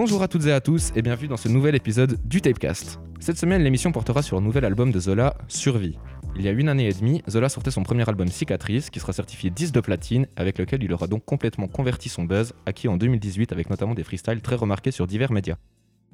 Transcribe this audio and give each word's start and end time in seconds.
Bonjour 0.00 0.22
à 0.22 0.28
toutes 0.28 0.46
et 0.46 0.52
à 0.52 0.60
tous 0.60 0.92
et 0.94 1.02
bienvenue 1.02 1.26
dans 1.26 1.36
ce 1.36 1.48
nouvel 1.48 1.74
épisode 1.74 2.20
du 2.24 2.40
Tapecast. 2.40 3.00
Cette 3.18 3.36
semaine, 3.36 3.64
l'émission 3.64 3.90
portera 3.90 4.22
sur 4.22 4.38
un 4.38 4.40
nouvel 4.40 4.64
album 4.64 4.92
de 4.92 5.00
Zola, 5.00 5.36
Survie. 5.48 5.98
Il 6.36 6.42
y 6.42 6.46
a 6.46 6.52
une 6.52 6.68
année 6.68 6.86
et 6.86 6.92
demie, 6.92 7.20
Zola 7.28 7.48
sortait 7.48 7.72
son 7.72 7.82
premier 7.82 8.08
album 8.08 8.28
Cicatrice, 8.28 8.90
qui 8.90 9.00
sera 9.00 9.12
certifié 9.12 9.50
10 9.50 9.72
de 9.72 9.80
platine, 9.80 10.28
avec 10.36 10.58
lequel 10.58 10.84
il 10.84 10.92
aura 10.92 11.08
donc 11.08 11.24
complètement 11.24 11.66
converti 11.66 12.08
son 12.08 12.22
buzz, 12.22 12.54
acquis 12.64 12.86
en 12.86 12.96
2018 12.96 13.50
avec 13.50 13.70
notamment 13.70 13.94
des 13.94 14.04
freestyles 14.04 14.40
très 14.40 14.54
remarqués 14.54 14.92
sur 14.92 15.08
divers 15.08 15.32
médias. 15.32 15.56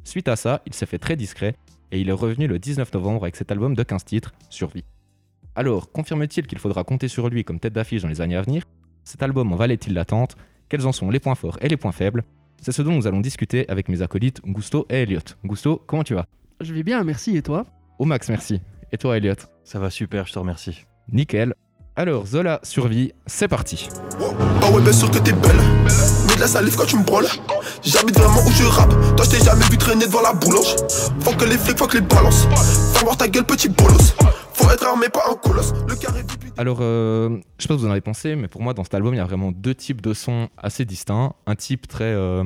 Suite 0.03 0.29
à 0.29 0.37
ça, 0.37 0.63
il 0.65 0.73
s'est 0.73 0.87
fait 0.87 0.97
très 0.97 1.15
discret, 1.17 1.55
et 1.93 2.01
il 2.01 2.09
est 2.09 2.13
revenu 2.13 2.47
le 2.47 2.59
19 2.59 2.91
novembre 2.95 3.25
avec 3.25 3.37
cet 3.37 3.53
album 3.53 3.75
de 3.75 3.83
15 3.83 4.03
titres, 4.07 4.33
Survie. 4.49 4.85
Alors, 5.57 5.93
confirme-t-il 5.93 6.47
qu'il 6.47 6.59
faudra 6.59 6.85
compter 6.85 7.09
sur 7.09 7.29
lui 7.29 7.45
comme 7.45 7.61
tête 7.61 7.75
d'affiche 7.75 8.01
dans 8.01 8.09
les 8.09 8.23
années 8.23 8.37
à 8.37 8.41
venir? 8.41 8.63
Cet 9.05 9.23
album 9.23 9.53
en 9.53 9.57
valait-il 9.57 9.93
l'attente? 9.93 10.37
Quels 10.71 10.87
en 10.87 10.93
sont 10.93 11.11
les 11.11 11.21
points 11.21 11.35
forts 11.35 11.59
et 11.61 11.69
les 11.69 11.77
points 11.77 11.93
faibles? 11.93 12.25
C'est 12.61 12.73
ce 12.73 12.83
dont 12.83 12.93
nous 12.93 13.07
allons 13.07 13.21
discuter 13.21 13.69
avec 13.69 13.89
mes 13.89 14.03
acolytes 14.03 14.41
Gusto 14.45 14.87
et 14.89 15.03
Elliot. 15.03 15.21
Gusto, 15.45 15.83
comment 15.87 16.05
tu 16.05 16.15
vas? 16.15 16.27
Je 16.61 16.73
vais 16.73 16.83
bien, 16.83 17.05
merci. 17.05 17.37
Et 17.37 17.43
toi? 17.43 17.67
Au 17.99 18.05
max, 18.05 18.29
merci. 18.29 18.61
Et 18.93 18.99
toi, 18.99 19.17
Elliot 19.17 19.35
Ça 19.65 19.79
va 19.79 19.91
super, 19.91 20.27
je 20.27 20.33
te 20.33 20.39
remercie. 20.39 20.85
Nickel. 21.13 21.55
Alors, 21.97 22.27
Zola 22.27 22.61
survie, 22.63 23.13
c'est 23.27 23.49
parti. 23.49 23.89
Ouais, 24.75 24.83
bien 24.83 24.93
sûr 24.93 25.11
que 25.11 25.19
t'es 25.19 25.33
belle. 25.33 25.57
Mets 26.29 26.35
de 26.37 26.41
la 26.41 26.47
salive 26.47 26.77
quand 26.77 26.87
tu 26.87 26.97
me 26.97 27.05
brûles. 27.05 27.27
J'habite 27.83 28.19
vraiment 28.19 28.41
où 28.47 28.51
je 28.51 28.65
rappe. 28.65 28.91
Toi, 29.17 29.25
je 29.25 29.31
t'ai 29.31 29.45
jamais 29.45 29.65
vu 29.71 29.79
traîner 29.79 30.07
devant 30.07 30.23
la 30.23 30.33
boulange. 30.33 30.75
Faut 31.21 31.33
que 31.33 31.45
les 31.45 31.59
flics, 31.59 31.79
faut 31.79 31.87
que 31.87 31.99
les 31.99 32.05
balances. 32.07 32.47
Faut 32.95 33.05
voir 33.05 33.17
ta 33.17 33.29
gueule, 33.29 33.45
petit 33.45 33.69
bolos. 33.69 34.15
Faut 34.53 34.71
être 34.71 34.87
armé, 34.87 35.09
pas 35.09 35.23
un 35.31 35.35
colosse. 35.35 35.73
Le 35.89 35.95
carré 35.97 36.23
VIP. 36.23 36.53
Alors, 36.57 36.79
euh, 36.81 37.29
je 37.59 37.63
sais 37.63 37.69
pas 37.69 37.75
ce 37.75 37.79
que 37.79 37.83
vous 37.83 37.87
en 37.87 37.91
avez 37.91 38.01
pensé, 38.01 38.37
mais 38.37 38.49
pour 38.49 38.63
moi, 38.63 38.73
dans 38.75 38.85
cet 38.85 38.95
album, 38.95 39.15
il 39.15 39.19
y 39.19 39.21
a 39.21 39.25
vraiment 39.25 39.53
deux 39.53 39.75
types 39.75 40.01
de 40.01 40.15
sons 40.15 40.49
assez 40.57 40.85
distincts. 40.85 41.35
Un 41.47 41.55
type 41.57 41.87
très. 41.89 42.05
euh, 42.05 42.45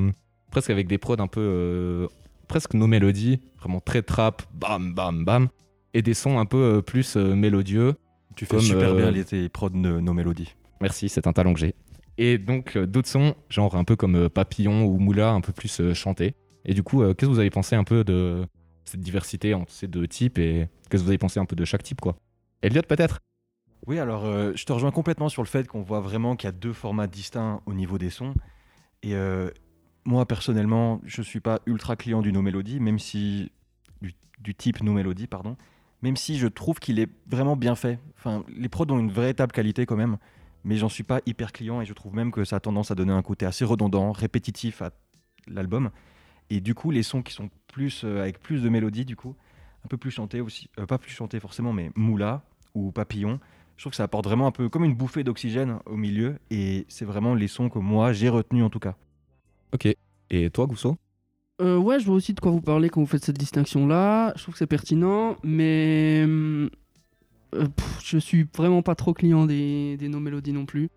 presque 0.51 0.69
avec 0.71 0.87
des 0.87 0.97
prods 0.97 1.15
un 1.19 1.27
peu. 1.27 1.39
euh, 1.41 2.07
presque 2.47 2.73
nos 2.73 2.87
mélodies, 2.87 3.39
vraiment 3.59 3.79
très 3.79 4.01
trap, 4.01 4.41
bam, 4.53 4.93
bam, 4.93 5.23
bam. 5.23 5.47
Et 5.93 6.01
des 6.01 6.13
sons 6.15 6.39
un 6.39 6.45
peu 6.45 6.57
euh, 6.57 6.81
plus 6.81 7.15
euh, 7.15 7.35
mélodieux. 7.35 7.95
Tu 8.35 8.45
fais 8.45 8.55
Comme, 8.57 8.65
super 8.65 8.89
euh, 8.89 8.97
bien 8.97 9.11
les 9.11 9.23
tes 9.25 9.49
prods 9.49 9.69
de 9.69 9.77
nos 9.77 10.13
mélodies. 10.13 10.55
Merci, 10.81 11.09
c'est 11.09 11.27
un 11.27 11.33
talent 11.33 11.53
que 11.53 11.59
j'ai. 11.59 11.75
Et 12.21 12.37
donc, 12.37 12.75
euh, 12.75 12.85
d'autres 12.85 13.07
sons, 13.07 13.33
genre 13.47 13.77
un 13.77 13.85
peu 13.85 13.95
comme 13.95 14.15
euh, 14.15 14.29
Papillon 14.29 14.83
ou 14.83 14.99
Moula, 14.99 15.31
un 15.31 15.39
peu 15.39 15.53
plus 15.53 15.79
euh, 15.79 15.93
chantés. 15.93 16.35
Et 16.65 16.73
du 16.73 16.83
coup, 16.83 17.01
qu'est-ce 17.01 17.13
que 17.13 17.25
vous 17.27 17.39
avez 17.39 17.49
pensé 17.49 17.77
un 17.77 17.85
peu 17.85 18.03
de 18.03 18.45
cette 18.83 18.99
diversité 18.99 19.53
entre 19.53 19.71
ces 19.71 19.87
deux 19.87 20.05
types 20.05 20.37
et 20.37 20.67
qu'est-ce 20.89 21.01
que 21.01 21.05
vous 21.05 21.11
avez 21.11 21.17
pensé 21.17 21.39
un 21.39 21.45
peu 21.45 21.55
de 21.55 21.63
chaque 21.63 21.81
type, 21.81 22.01
quoi? 22.01 22.17
Elliot, 22.61 22.81
peut-être? 22.81 23.19
Oui, 23.87 23.97
alors 23.97 24.25
je 24.25 24.63
te 24.65 24.73
rejoins 24.73 24.91
complètement 24.91 25.29
sur 25.29 25.41
le 25.41 25.47
fait 25.47 25.65
qu'on 25.65 25.81
voit 25.81 26.01
vraiment 26.01 26.35
qu'il 26.35 26.47
y 26.47 26.49
a 26.49 26.51
deux 26.51 26.73
formats 26.73 27.07
distincts 27.07 27.61
au 27.65 27.73
niveau 27.73 27.97
des 27.97 28.09
sons. 28.09 28.33
Et 29.03 29.15
moi, 30.03 30.27
personnellement, 30.27 30.99
je 31.05 31.21
suis 31.21 31.39
pas 31.39 31.61
ultra 31.65 31.95
client 31.95 32.21
du 32.21 32.33
No 32.33 32.41
Melody, 32.41 32.81
même 32.81 32.99
si. 32.99 33.51
du, 34.01 34.13
du 34.39 34.53
type 34.53 34.83
No 34.83 34.91
Melody, 34.91 35.27
pardon. 35.27 35.55
Même 36.01 36.17
si 36.17 36.37
je 36.37 36.47
trouve 36.47 36.79
qu'il 36.79 36.99
est 36.99 37.09
vraiment 37.27 37.55
bien 37.55 37.75
fait. 37.75 37.99
Enfin, 38.17 38.43
les 38.53 38.67
prods 38.69 38.85
ont 38.89 38.99
une 38.99 39.11
véritable 39.11 39.53
qualité 39.53 39.85
quand 39.85 39.95
même, 39.95 40.17
mais 40.63 40.77
j'en 40.77 40.89
suis 40.89 41.03
pas 41.03 41.21
hyper 41.25 41.51
client 41.51 41.81
et 41.81 41.85
je 41.85 41.93
trouve 41.93 42.15
même 42.15 42.31
que 42.31 42.43
ça 42.43 42.57
a 42.57 42.59
tendance 42.59 42.91
à 42.91 42.95
donner 42.95 43.13
un 43.13 43.21
côté 43.21 43.45
assez 43.45 43.65
redondant, 43.65 44.11
répétitif 44.11 44.81
à 44.81 44.91
l'album. 45.47 45.89
Et 46.49 46.61
du 46.61 46.73
coup, 46.75 46.91
les 46.91 47.03
sons 47.03 47.21
qui 47.21 47.33
sont 47.33 47.49
plus 47.67 48.03
euh, 48.03 48.21
avec 48.21 48.39
plus 48.39 48.61
de 48.63 48.69
mélodie, 48.69 49.05
du 49.05 49.15
coup, 49.15 49.35
un 49.85 49.87
peu 49.87 49.97
plus 49.97 50.11
chantés 50.11 50.41
aussi, 50.41 50.69
euh, 50.79 50.85
pas 50.85 50.97
plus 50.97 51.11
chantés 51.11 51.39
forcément, 51.39 51.73
mais 51.73 51.91
Moula 51.95 52.43
ou 52.73 52.91
Papillon, 52.91 53.39
je 53.77 53.83
trouve 53.83 53.91
que 53.91 53.97
ça 53.97 54.03
apporte 54.03 54.25
vraiment 54.25 54.47
un 54.47 54.51
peu 54.51 54.67
comme 54.67 54.83
une 54.83 54.95
bouffée 54.95 55.23
d'oxygène 55.23 55.79
au 55.85 55.95
milieu 55.95 56.37
et 56.51 56.85
c'est 56.89 57.05
vraiment 57.05 57.33
les 57.33 57.47
sons 57.47 57.69
que 57.69 57.79
moi 57.79 58.11
j'ai 58.11 58.27
retenus 58.27 58.63
en 58.63 58.69
tout 58.69 58.79
cas. 58.79 58.95
Ok. 59.73 59.87
Et 60.31 60.49
toi, 60.49 60.65
Gousso? 60.67 60.97
Euh, 61.61 61.77
Ouais, 61.77 61.99
je 61.99 62.05
vois 62.05 62.15
aussi 62.15 62.33
de 62.33 62.39
quoi 62.39 62.51
vous 62.51 62.61
parlez 62.61 62.89
quand 62.89 62.99
vous 63.01 63.07
faites 63.07 63.23
cette 63.23 63.37
distinction-là. 63.37 64.33
Je 64.35 64.43
trouve 64.43 64.53
que 64.53 64.59
c'est 64.59 64.67
pertinent, 64.67 65.37
mais 65.43 66.23
hum, 66.25 66.69
euh, 67.55 67.67
pff, 67.67 67.99
je 68.03 68.17
suis 68.17 68.47
vraiment 68.55 68.81
pas 68.81 68.95
trop 68.95 69.13
client 69.13 69.45
des, 69.45 69.97
des 69.97 70.09
no 70.09 70.19
mélodies 70.19 70.53
non 70.53 70.65
plus. 70.65 70.89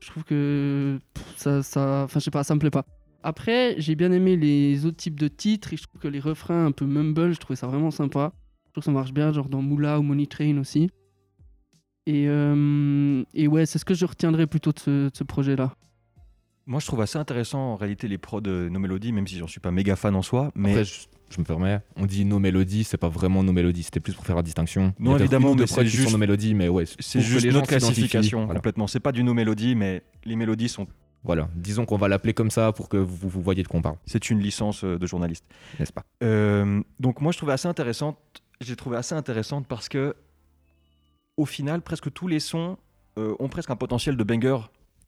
Je 0.00 0.10
trouve 0.10 0.24
que 0.24 0.98
pff, 1.14 1.34
ça, 1.36 1.62
ça, 1.62 2.02
enfin, 2.04 2.20
je 2.20 2.24
sais 2.24 2.30
pas, 2.30 2.44
ça 2.44 2.54
me 2.54 2.60
plaît 2.60 2.70
pas. 2.70 2.84
Après, 3.22 3.74
j'ai 3.78 3.94
bien 3.96 4.12
aimé 4.12 4.36
les 4.36 4.86
autres 4.86 4.96
types 4.96 5.20
de 5.20 5.28
titres 5.28 5.72
et 5.74 5.76
je 5.76 5.82
trouve 5.82 6.00
que 6.00 6.08
les 6.08 6.20
refrains 6.20 6.66
un 6.66 6.72
peu 6.72 6.86
mumble, 6.86 7.32
je 7.32 7.38
trouvais 7.38 7.56
ça 7.56 7.66
vraiment 7.66 7.90
sympa. 7.90 8.32
Je 8.66 8.72
trouve 8.72 8.82
que 8.82 8.86
ça 8.86 8.92
marche 8.92 9.12
bien, 9.12 9.32
genre 9.32 9.48
dans 9.48 9.60
Moula 9.60 9.98
ou 9.98 10.02
Money 10.02 10.26
Train 10.26 10.56
aussi. 10.58 10.90
Et, 12.06 12.26
euh, 12.28 13.22
et 13.34 13.46
ouais, 13.46 13.66
c'est 13.66 13.78
ce 13.78 13.84
que 13.84 13.94
je 13.94 14.06
retiendrai 14.06 14.46
plutôt 14.46 14.72
de 14.72 14.78
ce, 14.78 14.90
de 14.90 15.10
ce 15.12 15.24
projet-là. 15.24 15.74
Moi 16.66 16.78
je 16.80 16.86
trouve 16.86 17.00
assez 17.00 17.18
intéressant 17.18 17.58
en 17.58 17.76
réalité 17.76 18.06
les 18.06 18.16
prods 18.16 18.40
de 18.40 18.68
nos 18.70 18.78
mélodies, 18.78 19.12
même 19.12 19.26
si 19.26 19.36
j'en 19.36 19.48
suis 19.48 19.60
pas 19.60 19.70
méga 19.70 19.96
fan 19.96 20.14
en 20.14 20.22
soi, 20.22 20.52
mais 20.54 20.70
Après, 20.70 20.84
je, 20.84 21.06
je 21.30 21.40
me 21.40 21.44
permets, 21.44 21.80
on 21.96 22.06
dit 22.06 22.24
nos 22.24 22.38
mélodies, 22.38 22.84
c'est 22.84 22.96
pas 22.96 23.08
vraiment 23.08 23.42
nos 23.42 23.52
mélodies, 23.52 23.84
c'était 23.84 24.00
plus 24.00 24.14
pour 24.14 24.26
faire 24.26 24.36
la 24.36 24.42
distinction. 24.42 24.92
Non, 24.98 25.16
évidemment, 25.16 25.54
mais 25.54 25.66
c'est 25.66 25.86
juste- 25.86 26.10
nos 26.12 26.18
mélodies, 26.18 26.54
mais 26.54 26.68
ouais. 26.68 26.84
c'est 26.98 27.20
juste 27.20 27.44
les 27.46 27.52
notre 27.52 27.68
classification 27.68 28.44
Voilà. 28.46 28.58
complètement. 28.58 28.86
C'est 28.86 29.00
pas 29.00 29.12
du 29.12 29.22
no 29.22 29.32
mélodie, 29.34 29.74
mais 29.74 30.02
les 30.24 30.36
mélodies 30.36 30.68
sont. 30.68 30.86
Voilà, 31.22 31.48
disons 31.54 31.84
qu'on 31.84 31.98
va 31.98 32.08
l'appeler 32.08 32.32
comme 32.32 32.50
ça 32.50 32.72
pour 32.72 32.88
que 32.88 32.96
vous, 32.96 33.28
vous 33.28 33.42
voyez 33.42 33.62
de 33.62 33.68
quoi 33.68 33.78
on 33.78 33.82
parle, 33.82 33.96
C'est 34.06 34.30
une 34.30 34.40
licence 34.40 34.84
euh, 34.84 34.98
de 34.98 35.06
journaliste. 35.06 35.44
n'est-ce 35.78 35.92
pas? 35.92 36.02
Euh, 36.24 36.82
donc 36.98 37.20
moi 37.20 37.30
je 37.30 37.36
trouvais 37.36 37.52
assez 37.52 37.68
intéressante, 37.68 38.16
j'ai 38.62 38.74
trouvé 38.74 38.96
assez 38.96 39.14
intéressante 39.14 39.66
parce 39.68 39.88
que 39.90 40.14
au 41.36 41.44
final 41.44 41.82
presque 41.82 42.10
tous 42.12 42.26
les 42.26 42.40
sons 42.40 42.78
euh, 43.18 43.34
ont 43.38 43.48
presque 43.48 43.70
un 43.70 43.76
potentiel 43.76 44.16
de 44.16 44.24
banger. 44.24 44.56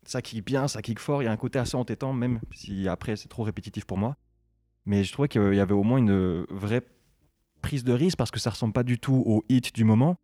Ça 0.05 0.21
kick 0.21 0.45
bien, 0.45 0.69
ça 0.69 0.83
kick 0.83 0.99
fort, 0.99 1.23
il 1.23 1.27
y 1.27 1.29
a 1.29 1.33
un 1.33 1.37
côté 1.37 1.59
assez 1.59 1.77
entêtant 1.77 2.13
même 2.13 2.41
si 2.55 2.89
après 2.89 3.17
c'est 3.17 3.29
trop 3.29 3.43
répétitif 3.45 3.85
pour 3.87 3.97
moi. 3.99 4.17
Mais 4.85 5.05
je 5.05 5.13
trouvais 5.13 5.29
qu'il 5.29 5.55
y 5.55 5.61
avait 5.61 5.75
au 5.75 5.83
moins 5.83 5.99
une 5.99 6.45
vraie 6.51 6.83
prise 7.63 7.85
de 7.85 7.93
risque 7.93 8.19
parce 8.19 8.31
que 8.31 8.41
ça 8.41 8.51
ressemble 8.51 8.73
pas 8.73 8.83
du 8.83 8.99
tout 8.99 9.23
au 9.25 9.45
hit 9.49 9.75
du 9.75 9.85
moment. 9.85 10.17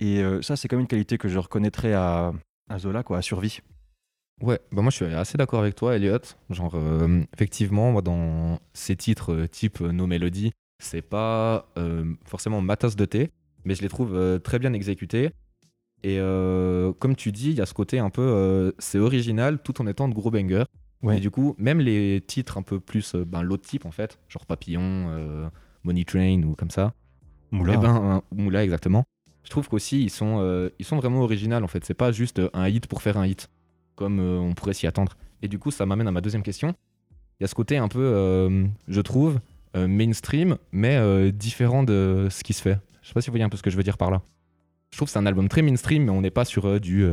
Et 0.00 0.20
euh, 0.20 0.42
ça 0.42 0.56
c'est 0.56 0.68
comme 0.68 0.80
une 0.80 0.86
qualité 0.86 1.18
que 1.18 1.28
je 1.28 1.38
reconnaîtrais 1.38 1.92
à, 1.92 2.32
Zola 2.78 3.02
quoi, 3.02 3.18
à 3.18 3.22
Survie. 3.22 3.60
Ouais, 4.42 4.60
bah 4.72 4.82
moi 4.82 4.90
je 4.90 4.96
suis 4.96 5.04
assez 5.06 5.38
d'accord 5.38 5.60
avec 5.60 5.74
toi, 5.76 5.96
Elliot. 5.96 6.18
Genre, 6.50 6.74
euh, 6.74 7.22
effectivement, 7.32 7.92
moi 7.92 8.02
dans 8.02 8.58
ces 8.74 8.96
titres 8.96 9.32
euh, 9.32 9.46
type 9.46 9.80
nos 9.80 10.06
mélodies, 10.06 10.52
c'est 10.78 11.02
pas 11.02 11.72
forcément 12.24 12.60
ma 12.60 12.76
tasse 12.76 12.96
de 12.96 13.06
thé, 13.06 13.30
mais 13.64 13.74
je 13.74 13.82
les 13.82 13.88
trouve 13.88 14.40
très 14.44 14.58
bien 14.58 14.74
exécutés. 14.74 15.30
Et 16.02 16.18
comme 16.98 17.16
tu 17.16 17.32
dis, 17.32 17.48
il 17.48 17.56
y 17.56 17.62
a 17.62 17.66
ce 17.66 17.72
côté 17.72 17.98
un 17.98 18.10
peu, 18.10 18.74
c'est 18.78 18.98
original 18.98 19.58
tout 19.62 19.80
en 19.80 19.86
étant 19.86 20.06
de 20.06 20.12
gros 20.12 20.30
bangers. 20.30 20.66
Ouais. 21.02 21.18
Et 21.18 21.20
du 21.20 21.30
coup, 21.30 21.54
même 21.58 21.78
les 21.80 22.22
titres 22.26 22.58
un 22.58 22.62
peu 22.62 22.80
plus, 22.80 23.14
euh, 23.14 23.24
ben, 23.24 23.42
l'autre 23.42 23.66
type 23.68 23.84
en 23.86 23.90
fait, 23.90 24.18
genre 24.28 24.46
Papillon, 24.46 24.80
euh, 24.82 25.48
Money 25.84 26.04
Train 26.04 26.42
ou 26.42 26.54
comme 26.54 26.70
ça, 26.70 26.94
Moula. 27.50 27.74
eh 27.74 27.76
ben, 27.76 28.22
Moula 28.32 28.64
exactement. 28.64 29.04
Je 29.44 29.50
trouve 29.50 29.68
qu'aussi 29.68 30.02
ils 30.02 30.10
sont, 30.10 30.38
euh, 30.40 30.70
ils 30.78 30.84
sont 30.84 30.96
vraiment 30.96 31.20
originaux 31.22 31.62
en 31.62 31.68
fait. 31.68 31.84
C'est 31.84 31.94
pas 31.94 32.12
juste 32.12 32.40
un 32.52 32.68
hit 32.68 32.86
pour 32.88 33.02
faire 33.02 33.16
un 33.16 33.26
hit, 33.26 33.48
comme 33.94 34.18
euh, 34.18 34.38
on 34.38 34.54
pourrait 34.54 34.74
s'y 34.74 34.86
attendre. 34.86 35.16
Et 35.42 35.48
du 35.48 35.58
coup, 35.58 35.70
ça 35.70 35.86
m'amène 35.86 36.08
à 36.08 36.12
ma 36.12 36.20
deuxième 36.20 36.42
question. 36.42 36.74
Il 37.38 37.42
y 37.42 37.44
a 37.44 37.46
ce 37.46 37.54
côté 37.54 37.76
un 37.76 37.88
peu, 37.88 38.00
euh, 38.00 38.66
je 38.88 39.00
trouve, 39.00 39.38
mainstream, 39.74 40.56
mais 40.72 41.30
différent 41.32 41.82
de 41.82 42.28
ce 42.30 42.42
qui 42.42 42.54
se 42.54 42.62
fait. 42.62 42.78
Je 43.02 43.08
sais 43.08 43.12
pas 43.14 43.20
si 43.20 43.28
vous 43.28 43.32
voyez 43.32 43.44
un 43.44 43.50
peu 43.50 43.58
ce 43.58 43.62
que 43.62 43.68
je 43.68 43.76
veux 43.76 43.82
dire 43.82 43.98
par 43.98 44.10
là. 44.10 44.22
Je 44.90 44.96
trouve 44.96 45.06
que 45.08 45.12
c'est 45.12 45.18
un 45.18 45.26
album 45.26 45.48
très 45.48 45.60
mainstream, 45.60 46.04
mais 46.04 46.10
on 46.10 46.22
n'est 46.22 46.30
pas 46.30 46.46
sur 46.46 46.80
du 46.80 47.06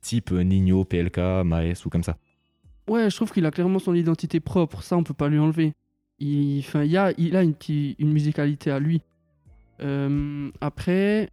type 0.00 0.30
Nino, 0.32 0.84
PLK, 0.86 1.18
Maes 1.44 1.84
ou 1.84 1.90
comme 1.90 2.02
ça. 2.02 2.16
Ouais, 2.90 3.08
je 3.08 3.14
trouve 3.14 3.30
qu'il 3.30 3.46
a 3.46 3.50
clairement 3.52 3.78
son 3.78 3.94
identité 3.94 4.40
propre, 4.40 4.82
ça 4.82 4.96
on 4.96 5.04
peut 5.04 5.14
pas 5.14 5.28
lui 5.28 5.38
enlever. 5.38 5.74
Il, 6.18 6.58
enfin, 6.58 6.82
il, 6.82 6.96
a, 6.96 7.12
il 7.18 7.36
a 7.36 7.42
une, 7.44 7.54
petite- 7.54 7.96
une 8.00 8.12
musicalité 8.12 8.70
à 8.70 8.80
lui. 8.80 9.00
Euh, 9.80 10.50
après, 10.60 11.30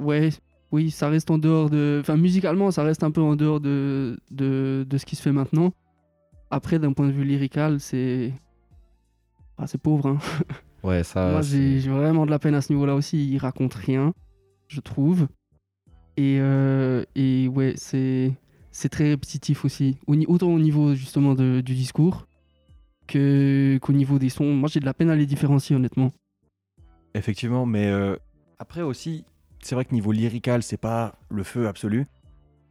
ouais, 0.00 0.30
oui, 0.70 0.90
ça 0.90 1.08
reste 1.08 1.30
en 1.30 1.38
dehors 1.38 1.68
de. 1.70 1.98
Enfin, 2.00 2.16
musicalement, 2.16 2.70
ça 2.70 2.82
reste 2.84 3.02
un 3.02 3.10
peu 3.10 3.20
en 3.20 3.36
dehors 3.36 3.60
de, 3.60 4.16
de, 4.30 4.86
de 4.88 4.96
ce 4.98 5.04
qui 5.04 5.16
se 5.16 5.22
fait 5.22 5.32
maintenant. 5.32 5.72
Après, 6.50 6.78
d'un 6.78 6.92
point 6.92 7.06
de 7.08 7.12
vue 7.12 7.24
lyrical, 7.24 7.80
c'est. 7.80 8.32
Ah, 9.58 9.66
c'est 9.66 9.78
pauvre, 9.80 10.06
hein. 10.06 10.18
Ouais, 10.82 11.04
ça. 11.04 11.30
Moi, 11.30 11.42
j'ai 11.42 11.78
vraiment 11.80 12.26
de 12.26 12.30
la 12.30 12.38
peine 12.40 12.54
à 12.54 12.60
ce 12.60 12.72
niveau-là 12.72 12.94
aussi. 12.96 13.28
Il 13.28 13.38
raconte 13.38 13.74
rien, 13.74 14.14
je 14.66 14.80
trouve. 14.80 15.28
Et, 16.16 16.38
euh, 16.40 17.04
et 17.14 17.46
ouais, 17.48 17.74
c'est 17.76 18.32
c'est 18.72 18.88
très 18.88 19.08
répétitif 19.10 19.64
aussi. 19.64 19.96
Autant 20.26 20.48
au 20.48 20.58
niveau 20.58 20.94
justement 20.94 21.34
de- 21.34 21.60
du 21.60 21.74
discours 21.74 22.26
que 23.06 23.78
qu'au 23.82 23.92
niveau 23.92 24.18
des 24.18 24.28
sons. 24.30 24.52
Moi, 24.54 24.68
j'ai 24.68 24.80
de 24.80 24.84
la 24.84 24.94
peine 24.94 25.10
à 25.10 25.16
les 25.16 25.26
différencier, 25.26 25.76
honnêtement. 25.76 26.12
Effectivement, 27.14 27.66
mais 27.66 27.86
euh, 27.86 28.16
après 28.58 28.82
aussi, 28.82 29.24
c'est 29.62 29.74
vrai 29.74 29.84
que 29.84 29.92
niveau 29.94 30.12
lyrical, 30.12 30.62
c'est 30.62 30.76
pas 30.78 31.14
le 31.28 31.42
feu 31.42 31.68
absolu, 31.68 32.06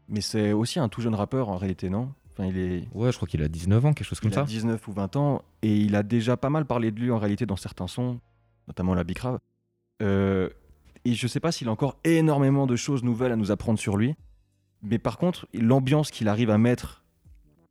mais 0.10 0.22
c'est 0.22 0.52
aussi 0.52 0.80
un 0.80 0.90
tout 0.90 1.02
jeune 1.02 1.14
rappeur 1.16 1.50
en 1.50 1.58
réalité, 1.58 1.90
non? 1.90 2.12
Enfin, 2.32 2.46
il 2.48 2.58
est 2.58 2.88
Ouais, 2.94 3.12
je 3.12 3.18
crois 3.18 3.28
qu'il 3.28 3.44
a 3.44 3.48
19 3.48 3.86
ans, 3.86 3.94
quelque 3.94 4.08
chose 4.08 4.20
comme 4.20 4.32
il 4.32 4.36
ça. 4.36 4.42
a 4.42 4.46
19 4.46 4.88
ou 4.88 4.94
20 4.94 5.16
ans 5.16 5.44
et 5.62 5.78
il 5.78 5.96
a 5.96 6.02
déjà 6.02 6.38
pas 6.38 6.50
mal 6.50 6.66
parlé 6.66 6.90
de 6.92 7.00
lui 7.00 7.12
en 7.12 7.20
réalité 7.20 7.46
dans 7.46 7.56
certains 7.58 7.88
sons, 7.88 8.20
notamment 8.68 8.96
la 8.96 9.04
Bicrave. 9.04 9.38
Euh, 10.02 10.50
et 11.06 11.14
je 11.14 11.28
sais 11.28 11.40
pas 11.40 11.52
s'il 11.52 11.68
a 11.68 11.72
encore 11.72 11.98
énormément 12.04 12.66
de 12.68 12.76
choses 12.76 13.04
nouvelles 13.04 13.32
à 13.32 13.36
nous 13.36 13.52
apprendre 13.52 13.78
sur 13.78 13.98
lui, 13.98 14.16
mais 14.84 15.00
par 15.00 15.18
contre, 15.18 15.48
l'ambiance 15.54 16.12
qu'il 16.12 16.28
arrive 16.28 16.50
à 16.50 16.58
mettre 16.58 17.04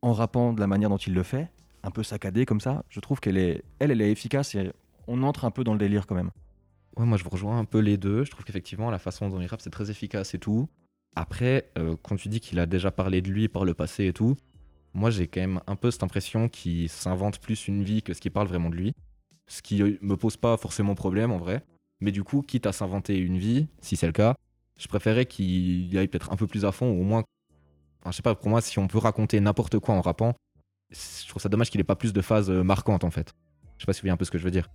en 0.02 0.12
rappant 0.12 0.52
de 0.52 0.60
la 0.60 0.66
manière 0.66 0.88
dont 0.88 0.96
il 0.96 1.14
le 1.14 1.22
fait, 1.22 1.50
un 1.82 1.90
peu 1.90 2.02
saccadée 2.02 2.46
comme 2.46 2.60
ça, 2.60 2.84
je 2.88 3.00
trouve 3.00 3.20
qu'elle 3.20 3.36
est, 3.36 3.64
elle, 3.78 4.00
est 4.00 4.10
efficace 4.10 4.54
et 4.54 4.70
on 5.06 5.22
entre 5.22 5.44
un 5.44 5.50
peu 5.50 5.64
dans 5.64 5.72
le 5.72 5.78
délire 5.78 6.06
quand 6.06 6.14
même. 6.14 6.30
Ouais, 6.96 7.04
moi 7.04 7.16
je 7.16 7.24
vous 7.24 7.30
rejoins 7.30 7.58
un 7.58 7.64
peu 7.64 7.78
les 7.78 7.96
deux. 7.96 8.24
Je 8.24 8.30
trouve 8.30 8.44
qu'effectivement, 8.44 8.90
la 8.90 8.98
façon 8.98 9.28
dont 9.28 9.40
il 9.40 9.46
rappe, 9.46 9.60
c'est 9.60 9.70
très 9.70 9.90
efficace 9.90 10.34
et 10.34 10.38
tout. 10.38 10.68
Après, 11.16 11.70
euh, 11.78 11.96
quand 12.02 12.16
tu 12.16 12.28
dis 12.28 12.40
qu'il 12.40 12.58
a 12.60 12.66
déjà 12.66 12.90
parlé 12.90 13.20
de 13.20 13.28
lui 13.28 13.48
par 13.48 13.64
le 13.64 13.74
passé 13.74 14.06
et 14.06 14.12
tout, 14.12 14.36
moi 14.94 15.10
j'ai 15.10 15.26
quand 15.26 15.40
même 15.40 15.60
un 15.66 15.76
peu 15.76 15.90
cette 15.90 16.02
impression 16.02 16.48
qu'il 16.48 16.88
s'invente 16.88 17.38
plus 17.40 17.68
une 17.68 17.82
vie 17.82 18.02
que 18.02 18.14
ce 18.14 18.20
qu'il 18.20 18.30
parle 18.30 18.48
vraiment 18.48 18.70
de 18.70 18.76
lui. 18.76 18.94
Ce 19.48 19.62
qui 19.62 19.82
me 19.82 20.16
pose 20.16 20.36
pas 20.36 20.56
forcément 20.56 20.94
problème 20.94 21.32
en 21.32 21.38
vrai. 21.38 21.64
Mais 22.00 22.12
du 22.12 22.22
coup, 22.22 22.42
quitte 22.42 22.66
à 22.66 22.72
s'inventer 22.72 23.18
une 23.18 23.36
vie, 23.36 23.66
si 23.80 23.96
c'est 23.96 24.06
le 24.06 24.12
cas, 24.12 24.36
je 24.80 24.88
préférais 24.88 25.26
qu'il 25.26 25.92
y 25.92 25.98
aille 25.98 26.08
peut-être 26.08 26.32
un 26.32 26.36
peu 26.36 26.46
plus 26.48 26.64
à 26.64 26.72
fond, 26.72 26.90
ou 26.90 27.00
au 27.02 27.04
moins. 27.04 27.22
Enfin, 28.00 28.10
je 28.10 28.16
sais 28.16 28.22
pas, 28.22 28.34
pour 28.34 28.48
moi, 28.48 28.60
si 28.62 28.78
on 28.78 28.88
peut 28.88 28.98
raconter 28.98 29.38
n'importe 29.40 29.78
quoi 29.78 29.94
en 29.94 30.00
rappant, 30.00 30.34
je 30.90 31.28
trouve 31.28 31.40
ça 31.42 31.48
dommage 31.50 31.70
qu'il 31.70 31.80
ait 31.80 31.84
pas 31.84 31.96
plus 31.96 32.12
de 32.12 32.20
phases 32.22 32.50
euh, 32.50 32.62
marquantes 32.64 33.04
en 33.04 33.10
fait. 33.10 33.34
Je 33.76 33.82
sais 33.82 33.86
pas 33.86 33.92
si 33.92 34.00
vous 34.00 34.04
voyez 34.04 34.12
un 34.12 34.16
peu 34.16 34.24
ce 34.24 34.30
que 34.30 34.38
je 34.38 34.44
veux 34.44 34.50
dire. 34.50 34.68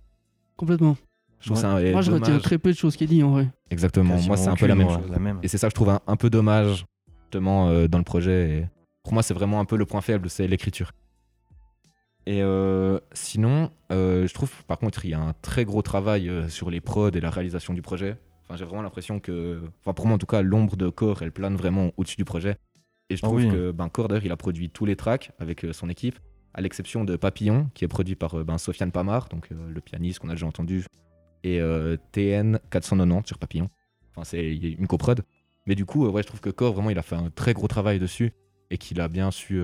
Complètement. 0.56 0.96
Je 1.40 1.46
trouve 1.46 1.56
Ouais. 1.58 1.62
ça 1.62 1.70
un- 1.72 1.92
Moi, 1.92 2.00
je 2.02 2.10
dommage. 2.12 2.28
retiens 2.28 2.38
très 2.38 2.56
peu 2.58 2.70
de 2.72 2.76
choses 2.76 2.96
qu'il 2.96 3.08
dit 3.08 3.22
en 3.22 3.30
vrai. 3.32 3.48
Exactement. 3.70 4.16
Moi, 4.22 4.36
c'est 4.36 4.48
un 4.48 4.54
peu 4.56 4.66
la 4.66 4.74
même 4.76 4.88
chose. 4.88 5.10
la 5.10 5.18
même. 5.18 5.38
Et 5.42 5.48
c'est 5.48 5.58
ça 5.58 5.66
que 5.66 5.72
je 5.72 5.74
trouve 5.74 5.90
un, 5.90 6.00
un 6.06 6.16
peu 6.16 6.30
dommage, 6.30 6.86
justement, 7.24 7.68
euh, 7.68 7.88
dans 7.88 7.98
le 7.98 8.04
projet. 8.04 8.50
Et 8.60 8.66
pour 9.02 9.12
moi, 9.12 9.22
c'est 9.22 9.34
vraiment 9.34 9.60
un 9.60 9.64
peu 9.66 9.76
le 9.76 9.84
point 9.86 10.00
faible, 10.00 10.30
c'est 10.30 10.46
l'écriture. 10.48 10.92
Et 12.28 12.42
euh, 12.42 12.98
sinon, 13.12 13.70
euh, 13.92 14.26
je 14.26 14.34
trouve, 14.34 14.64
par 14.64 14.78
contre, 14.78 15.04
il 15.04 15.10
y 15.10 15.14
a 15.14 15.20
un 15.20 15.32
très 15.42 15.64
gros 15.64 15.82
travail 15.82 16.28
euh, 16.28 16.48
sur 16.48 16.70
les 16.70 16.80
prods 16.80 17.10
et 17.10 17.20
la 17.20 17.30
réalisation 17.30 17.72
du 17.74 17.82
projet. 17.82 18.16
Enfin, 18.48 18.56
j'ai 18.56 18.64
vraiment 18.64 18.82
l'impression 18.82 19.18
que, 19.18 19.60
enfin, 19.80 19.92
pour 19.92 20.06
moi 20.06 20.14
en 20.14 20.18
tout 20.18 20.26
cas, 20.26 20.40
l'ombre 20.40 20.76
de 20.76 20.88
Core, 20.88 21.22
elle 21.22 21.32
plane 21.32 21.56
vraiment 21.56 21.90
au-dessus 21.96 22.16
du 22.16 22.24
projet. 22.24 22.56
Et 23.10 23.16
je 23.16 23.20
Ah 23.24 23.26
trouve 23.28 23.40
oui. 23.40 23.50
que 23.50 23.72
ben, 23.72 23.88
Core, 23.88 24.08
d'ailleurs, 24.08 24.24
il 24.24 24.32
a 24.32 24.36
produit 24.36 24.70
tous 24.70 24.84
les 24.84 24.94
tracks 24.96 25.32
avec 25.38 25.64
euh, 25.64 25.72
son 25.72 25.88
équipe, 25.88 26.18
à 26.54 26.60
l'exception 26.60 27.04
de 27.04 27.16
Papillon, 27.16 27.68
qui 27.74 27.84
est 27.84 27.88
produit 27.88 28.14
par 28.14 28.38
euh, 28.38 28.44
ben, 28.44 28.56
Sofiane 28.58 28.92
Pamar, 28.92 29.28
donc 29.28 29.48
euh, 29.50 29.56
le 29.68 29.80
pianiste 29.80 30.20
qu'on 30.20 30.28
a 30.28 30.32
déjà 30.32 30.46
entendu, 30.46 30.84
et 31.42 31.60
TN 32.12 32.58
490 32.70 33.26
sur 33.26 33.38
Papillon. 33.38 33.68
Enfin, 34.10 34.24
c'est 34.24 34.44
une 34.56 34.86
coprod. 34.88 35.22
Mais 35.66 35.76
du 35.76 35.84
coup, 35.84 36.06
ouais, 36.08 36.22
je 36.22 36.26
trouve 36.26 36.40
que 36.40 36.50
Core, 36.50 36.72
vraiment, 36.74 36.90
il 36.90 36.98
a 36.98 37.02
fait 37.02 37.14
un 37.14 37.30
très 37.30 37.52
gros 37.54 37.68
travail 37.68 38.00
dessus 38.00 38.32
et 38.70 38.78
qu'il 38.78 39.00
a 39.00 39.06
bien 39.06 39.30
su 39.30 39.62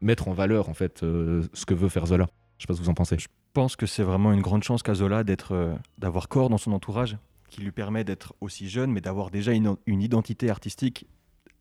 mettre 0.00 0.28
en 0.28 0.32
valeur, 0.32 0.70
en 0.70 0.74
fait, 0.74 1.00
ce 1.00 1.66
que 1.66 1.74
veut 1.74 1.90
faire 1.90 2.06
Zola. 2.06 2.28
Je 2.56 2.62
sais 2.62 2.66
pas 2.66 2.72
ce 2.72 2.78
que 2.78 2.84
vous 2.84 2.90
en 2.90 2.94
pensez. 2.94 3.18
Je 3.18 3.28
pense 3.52 3.76
que 3.76 3.84
c'est 3.84 4.02
vraiment 4.02 4.32
une 4.32 4.40
grande 4.40 4.62
chance 4.62 4.82
qu'a 4.82 4.94
Zola 4.94 5.22
d'être, 5.22 5.74
d'avoir 5.98 6.28
Core 6.28 6.48
dans 6.48 6.56
son 6.56 6.72
entourage, 6.72 7.18
qui 7.50 7.60
lui 7.60 7.72
permet 7.72 8.04
d'être 8.04 8.34
aussi 8.40 8.68
jeune, 8.68 8.90
mais 8.92 9.00
d'avoir 9.00 9.30
déjà 9.30 9.52
une, 9.52 9.76
une 9.86 10.00
identité 10.00 10.48
artistique 10.48 11.06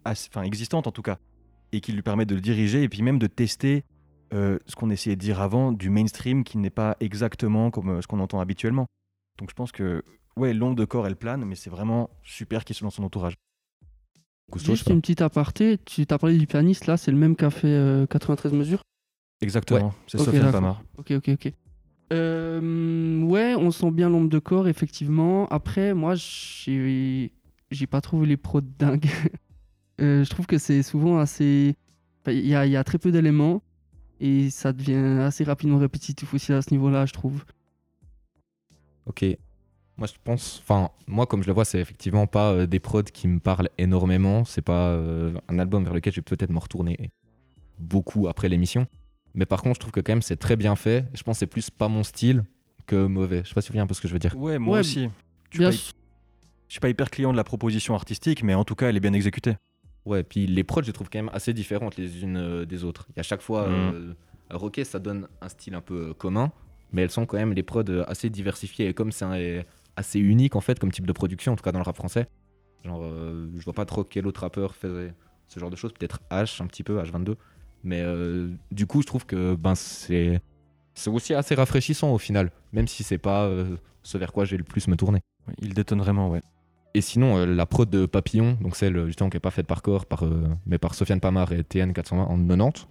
enfin, 0.05 0.43
existante 0.43 0.87
en 0.87 0.91
tout 0.91 1.01
cas, 1.01 1.17
et 1.71 1.81
qui 1.81 1.91
lui 1.91 2.01
permet 2.01 2.25
de 2.25 2.35
le 2.35 2.41
diriger 2.41 2.83
et 2.83 2.89
puis 2.89 3.01
même 3.01 3.19
de 3.19 3.27
tester 3.27 3.83
euh, 4.33 4.59
ce 4.67 4.75
qu'on 4.75 4.89
essayait 4.89 5.15
de 5.15 5.21
dire 5.21 5.41
avant 5.41 5.71
du 5.71 5.89
mainstream 5.89 6.43
qui 6.43 6.57
n'est 6.57 6.69
pas 6.69 6.95
exactement 6.99 7.71
comme 7.71 7.89
euh, 7.89 8.01
ce 8.01 8.07
qu'on 8.07 8.19
entend 8.19 8.39
habituellement. 8.39 8.85
Donc 9.37 9.49
je 9.49 9.55
pense 9.55 9.71
que 9.71 10.03
ouais, 10.37 10.53
l'ombre 10.53 10.75
de 10.75 10.85
Core 10.85 11.07
elle 11.07 11.15
plane, 11.15 11.43
mais 11.45 11.55
c'est 11.55 11.69
vraiment 11.69 12.09
super 12.23 12.63
qu'il 12.63 12.75
soit 12.75 12.85
dans 12.85 12.91
son 12.91 13.03
entourage. 13.03 13.33
Cousteau, 14.51 14.73
Juste 14.73 14.89
une 14.89 15.01
petite 15.01 15.21
aparté, 15.21 15.77
tu 15.85 16.05
t'as 16.05 16.17
parlé 16.17 16.37
du 16.37 16.47
pianiste 16.47 16.87
là, 16.87 16.97
c'est 16.97 17.11
le 17.11 17.17
même 17.17 17.35
qui 17.35 17.45
a 17.45 17.49
fait 17.49 17.67
euh, 17.67 18.05
93 18.07 18.53
mesures? 18.53 18.83
Exactement, 19.41 19.93
c'est 20.07 20.19
Ok, 20.19 20.25
Sofiane. 20.25 20.51
Pamar. 20.51 20.83
Ok, 20.97 21.11
ok, 21.11 21.29
ok. 21.29 21.53
Euh, 22.11 23.21
ouais, 23.21 23.55
on 23.55 23.71
sent 23.71 23.91
bien 23.91 24.09
l'ombre 24.09 24.29
de 24.29 24.39
corps, 24.39 24.67
effectivement. 24.67 25.47
Après, 25.47 25.93
moi, 25.93 26.15
j'ai 26.15 27.31
pas 27.89 28.01
trouvé 28.01 28.27
les 28.27 28.37
pros 28.37 28.61
dingues. 28.79 29.09
Euh, 30.01 30.23
je 30.23 30.29
trouve 30.29 30.47
que 30.47 30.57
c'est 30.57 30.81
souvent 30.81 31.19
assez. 31.19 31.75
enfin, 32.21 32.31
Il 32.31 32.47
y, 32.47 32.55
a, 32.55 32.65
il 32.65 32.71
y 32.71 32.77
a 32.77 32.83
très 32.83 32.97
peu 32.97 33.11
d'éléments 33.11 33.61
et 34.19 34.49
ça 34.49 34.73
devient 34.73 35.21
assez 35.21 35.43
rapidement 35.43 35.77
répétitif 35.77 36.33
aussi 36.33 36.53
à 36.53 36.61
ce 36.61 36.71
niveau-là, 36.71 37.05
je 37.05 37.13
trouve. 37.13 37.43
Ok. 39.05 39.25
Moi, 39.97 40.07
je 40.07 40.13
pense. 40.23 40.59
Enfin, 40.63 40.89
moi, 41.07 41.25
comme 41.25 41.41
je 41.43 41.47
le 41.47 41.53
vois, 41.53 41.65
c'est 41.65 41.79
effectivement 41.79 42.25
pas 42.25 42.53
euh, 42.53 42.65
des 42.65 42.79
prods 42.79 43.03
qui 43.03 43.27
me 43.27 43.39
parlent 43.39 43.69
énormément. 43.77 44.45
C'est 44.45 44.61
pas 44.61 44.89
euh, 44.91 45.33
un 45.49 45.59
album 45.59 45.83
vers 45.83 45.93
lequel 45.93 46.13
je 46.13 46.19
vais 46.19 46.23
peut-être 46.23 46.51
me 46.51 46.59
retourner 46.59 47.11
beaucoup 47.79 48.27
après 48.29 48.47
l'émission. 48.47 48.87
Mais 49.35 49.45
par 49.45 49.61
contre, 49.61 49.75
je 49.75 49.79
trouve 49.81 49.91
que 49.91 49.99
quand 49.99 50.11
même, 50.11 50.21
c'est 50.21 50.37
très 50.37 50.55
bien 50.55 50.75
fait. 50.75 51.05
Je 51.13 51.23
pense 51.23 51.35
que 51.35 51.39
c'est 51.39 51.47
plus 51.47 51.69
pas 51.69 51.87
mon 51.87 52.03
style 52.03 52.43
que 52.87 53.05
mauvais. 53.05 53.41
Je 53.43 53.49
sais 53.49 53.53
pas 53.53 53.61
si 53.61 53.69
vous 53.69 53.73
voyez 53.73 53.83
un 53.83 53.87
peu 53.87 53.93
ce 53.93 54.01
que 54.01 54.07
je 54.07 54.13
veux 54.13 54.19
dire. 54.19 54.35
Ouais, 54.35 54.57
moi 54.57 54.75
Ouais, 54.75 54.79
aussi. 54.79 55.09
Je 55.51 55.69
suis 55.71 55.93
je 56.67 56.73
suis 56.73 56.79
pas 56.79 56.89
hyper 56.89 57.09
client 57.09 57.31
de 57.31 57.37
la 57.37 57.43
proposition 57.43 57.95
artistique, 57.95 58.43
mais 58.43 58.53
en 58.53 58.63
tout 58.63 58.75
cas 58.75 58.89
elle 58.89 58.97
est 58.97 58.99
bien 58.99 59.13
exécutée. 59.13 59.55
Ouais, 60.05 60.23
puis 60.23 60.45
les 60.45 60.63
prods, 60.63 60.81
je 60.83 60.87
les 60.87 60.93
trouve 60.93 61.09
quand 61.09 61.17
même 61.19 61.31
assez 61.33 61.51
différentes 61.51 61.97
les 61.97 62.21
unes 62.23 62.37
euh, 62.37 62.65
des 62.65 62.83
autres. 62.83 63.07
Il 63.09 63.13
y 63.17 63.19
a 63.19 63.23
chaque 63.23 63.41
fois. 63.41 63.67
Mhm. 63.67 64.15
euh, 64.53 64.57
ok, 64.59 64.79
ça 64.83 64.99
donne 64.99 65.27
un 65.41 65.49
style 65.49 65.73
un 65.73 65.81
peu 65.81 66.09
euh, 66.09 66.13
commun, 66.13 66.51
mais 66.91 67.01
elles 67.01 67.09
sont 67.11 67.25
quand 67.25 67.37
même 67.37 67.53
les 67.53 67.63
prods 67.63 67.83
assez 68.07 68.29
diversifiées. 68.29 68.87
Et 68.89 68.93
comme 68.93 69.11
c'est 69.11 69.65
assez 69.95 70.19
unique, 70.19 70.55
en 70.55 70.61
fait, 70.61 70.77
comme 70.79 70.91
type 70.91 71.07
de 71.07 71.11
production, 71.11 71.53
en 71.53 71.55
tout 71.55 71.63
cas 71.63 71.71
dans 71.71 71.79
le 71.79 71.83
rap 71.85 71.95
français, 71.95 72.27
genre, 72.85 73.01
euh, 73.03 73.49
je 73.57 73.63
vois 73.65 73.73
pas 73.73 73.85
trop 73.85 74.03
quel 74.03 74.27
autre 74.27 74.41
rappeur 74.41 74.75
faisait 74.75 75.13
ce 75.47 75.59
genre 75.59 75.71
de 75.71 75.75
choses. 75.75 75.91
Peut-être 75.93 76.19
H, 76.29 76.61
un 76.63 76.67
petit 76.67 76.83
peu, 76.83 77.01
H22. 77.01 77.35
Mais 77.83 78.01
euh, 78.01 78.49
du 78.71 78.85
coup, 78.85 79.01
je 79.01 79.07
trouve 79.07 79.25
que 79.25 79.55
ben, 79.55 79.75
c'est. 79.75 80.41
C'est 80.95 81.09
aussi 81.09 81.33
assez 81.33 81.55
rafraîchissant 81.55 82.13
au 82.13 82.17
final, 82.17 82.51
même 82.73 82.87
si 82.87 83.03
c'est 83.03 83.17
pas 83.17 83.45
euh, 83.45 83.77
ce 84.03 84.17
vers 84.17 84.33
quoi 84.33 84.43
je 84.43 84.51
vais 84.51 84.57
le 84.57 84.63
plus 84.63 84.87
me 84.87 84.95
tourner. 84.95 85.21
Il 85.59 85.73
détonne 85.73 85.99
vraiment, 85.99 86.29
ouais. 86.29 86.41
Et 86.93 87.01
sinon, 87.01 87.37
euh, 87.37 87.45
la 87.45 87.65
prod 87.65 87.89
de 87.89 88.05
Papillon, 88.05 88.57
donc 88.61 88.75
celle 88.75 89.05
justement 89.05 89.29
qui 89.29 89.37
n'est 89.37 89.41
pas 89.41 89.51
faite 89.51 89.67
par 89.67 89.81
Core, 89.81 90.05
par, 90.05 90.23
euh, 90.23 90.47
mais 90.65 90.77
par 90.77 90.95
Sofiane 90.95 91.19
Pamar 91.19 91.51
et 91.51 91.61
TN420 91.61 92.15
en 92.15 92.37
90, 92.37 92.87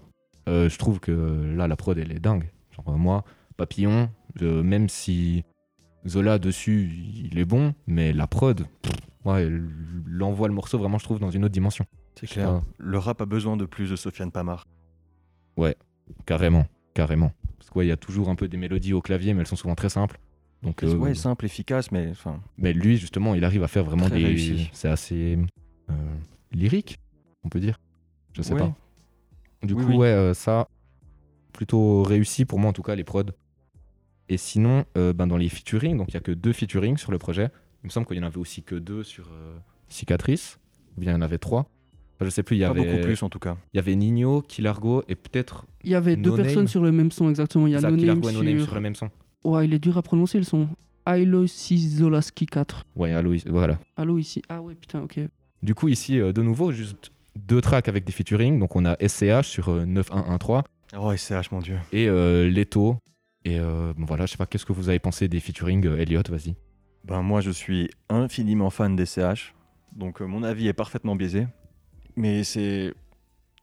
euh, 0.48 0.68
je 0.68 0.78
trouve 0.78 1.00
que 1.00 1.12
là, 1.56 1.68
la 1.68 1.76
prod, 1.76 1.98
elle 1.98 2.12
est 2.12 2.20
dingue. 2.20 2.50
Genre, 2.70 2.96
moi, 2.96 3.24
Papillon, 3.56 4.08
euh, 4.42 4.62
même 4.62 4.88
si 4.88 5.44
Zola 6.06 6.38
dessus, 6.38 6.90
il 7.30 7.38
est 7.38 7.44
bon, 7.44 7.74
mais 7.86 8.12
la 8.12 8.26
prod, 8.26 8.66
pff, 8.82 8.92
ouais, 9.24 9.42
elle 9.42 9.68
l'envoie 10.06 10.48
le 10.48 10.54
morceau 10.54 10.78
vraiment, 10.78 10.98
je 10.98 11.04
trouve, 11.04 11.18
dans 11.18 11.30
une 11.30 11.44
autre 11.44 11.52
dimension. 11.52 11.84
C'est 12.18 12.26
clair. 12.26 12.48
pas. 12.48 12.62
Le 12.78 12.98
rap 12.98 13.20
a 13.20 13.26
besoin 13.26 13.56
de 13.56 13.64
plus 13.64 13.90
de 13.90 13.96
Sofiane 13.96 14.30
Pamar. 14.30 14.64
Carrément, 16.24 16.66
carrément. 16.94 17.32
Parce 17.58 17.70
qu'il 17.70 17.84
y 17.86 17.90
a 17.92 17.96
toujours 17.96 18.28
un 18.30 18.34
peu 18.34 18.48
des 18.48 18.56
mélodies 18.56 18.92
au 18.94 19.02
clavier, 19.02 19.34
mais 19.34 19.40
elles 19.40 19.46
sont 19.46 19.56
souvent 19.56 19.74
très 19.74 19.88
simples. 19.90 20.18
Donc, 20.62 20.82
euh, 20.82 20.96
Ouais, 20.96 21.14
simple, 21.14 21.44
efficace, 21.44 21.92
mais 21.92 22.08
enfin, 22.10 22.40
mais 22.56 22.72
lui, 22.72 22.96
justement, 22.96 23.34
il 23.34 23.44
arrive 23.44 23.62
à 23.62 23.68
faire 23.68 23.84
vraiment 23.84 24.06
Très 24.06 24.18
des. 24.18 24.24
réussi. 24.24 24.70
C'est 24.72 24.88
assez 24.88 25.38
euh, 25.90 25.94
lyrique, 26.52 26.98
on 27.44 27.48
peut 27.48 27.60
dire. 27.60 27.78
Je 28.32 28.42
sais 28.42 28.54
Ouais. 28.54 28.60
pas. 28.60 28.74
Du 29.62 29.74
Oui, 29.74 29.84
coup, 29.84 29.90
oui. 29.90 29.96
ouais, 29.98 30.06
euh, 30.08 30.34
ça, 30.34 30.68
plutôt 31.52 32.02
réussi 32.02 32.44
pour 32.44 32.58
moi 32.58 32.70
en 32.70 32.72
tout 32.72 32.82
cas, 32.82 32.94
les 32.94 33.04
prods. 33.04 33.24
Et 34.28 34.36
sinon, 34.36 34.84
ben, 34.94 35.26
dans 35.26 35.36
les 35.38 35.48
featuring, 35.48 35.96
donc 35.96 36.08
il 36.08 36.14
n'y 36.14 36.18
a 36.18 36.20
que 36.20 36.32
deux 36.32 36.52
featuring 36.52 36.96
sur 36.98 37.10
le 37.12 37.18
projet. 37.18 37.48
Il 37.82 37.86
me 37.86 37.90
semble 37.90 38.06
qu'il 38.06 38.16
y 38.16 38.20
en 38.20 38.24
avait 38.26 38.36
aussi 38.38 38.62
que 38.62 38.74
deux 38.74 39.02
sur 39.02 39.30
Cicatrice. 39.88 40.58
Ou 40.96 41.00
bien 41.00 41.12
il 41.12 41.14
y 41.14 41.18
en 41.18 41.22
avait 41.22 41.38
trois. 41.38 41.70
Je 42.20 42.28
sais 42.30 42.42
plus, 42.42 42.56
il 42.56 42.60
y, 42.60 42.62
pas 42.62 42.70
avait, 42.70 42.84
beaucoup 42.84 43.02
plus 43.04 43.22
en 43.22 43.28
tout 43.28 43.38
cas. 43.38 43.56
il 43.72 43.76
y 43.76 43.80
avait 43.80 43.94
Nino, 43.94 44.42
Kilargo 44.42 45.02
et 45.08 45.14
peut-être 45.14 45.66
Il 45.84 45.90
y 45.90 45.94
avait 45.94 46.16
deux 46.16 46.30
Name. 46.30 46.42
personnes 46.42 46.68
sur 46.68 46.82
le 46.82 46.90
même 46.92 47.10
son, 47.12 47.28
exactement. 47.30 47.66
Il 47.66 47.72
y 47.72 47.76
a 47.76 47.80
ça, 47.80 47.90
No 47.90 47.96
Name 47.96 48.20
et 48.24 48.32
No 48.32 48.42
Name 48.42 48.56
sur... 48.58 48.64
sur 48.66 48.74
le 48.74 48.80
même 48.80 48.94
son. 48.96 49.10
Ouais, 49.44 49.66
il 49.66 49.74
est 49.74 49.78
dur 49.78 49.96
à 49.96 50.02
prononcer 50.02 50.38
le 50.38 50.44
son. 50.44 50.68
Ilo 51.08 51.46
Zolaski 51.46 52.46
4. 52.46 52.82
Ouais, 52.96 53.12
Aloïs, 53.12 53.46
voilà. 53.46 53.78
Allo 53.96 54.18
ici. 54.18 54.42
Ah 54.48 54.60
ouais, 54.60 54.74
putain, 54.74 55.00
ok. 55.02 55.20
Du 55.62 55.74
coup, 55.74 55.88
ici, 55.88 56.20
euh, 56.20 56.32
de 56.32 56.42
nouveau, 56.42 56.70
juste 56.72 57.12
deux 57.36 57.60
tracks 57.60 57.88
avec 57.88 58.04
des 58.04 58.12
featuring. 58.12 58.58
Donc, 58.58 58.76
on 58.76 58.84
a 58.84 58.96
SCH 59.00 59.46
sur 59.46 59.70
euh, 59.70 59.86
9113 59.86 60.62
Oh, 60.98 61.14
SCH, 61.16 61.50
mon 61.52 61.60
dieu. 61.60 61.78
et 61.92 62.08
euh, 62.08 62.48
Leto. 62.50 62.96
Et 63.44 63.58
euh, 63.58 63.92
bon, 63.96 64.04
voilà, 64.04 64.26
je 64.26 64.32
sais 64.32 64.36
pas, 64.36 64.46
qu'est-ce 64.46 64.66
que 64.66 64.72
vous 64.72 64.88
avez 64.88 64.98
pensé 64.98 65.28
des 65.28 65.40
featuring 65.40 65.86
euh, 65.86 65.96
Elliot, 65.98 66.22
vas-y. 66.28 66.56
Ben, 67.04 67.22
moi, 67.22 67.40
je 67.40 67.50
suis 67.50 67.88
infiniment 68.10 68.68
fan 68.70 68.96
des 68.96 69.06
CH. 69.06 69.54
Donc, 69.96 70.20
euh, 70.20 70.26
mon 70.26 70.42
avis 70.42 70.68
est 70.68 70.72
parfaitement 70.74 71.16
biaisé. 71.16 71.46
Mais 72.18 72.42
c'est. 72.42 72.92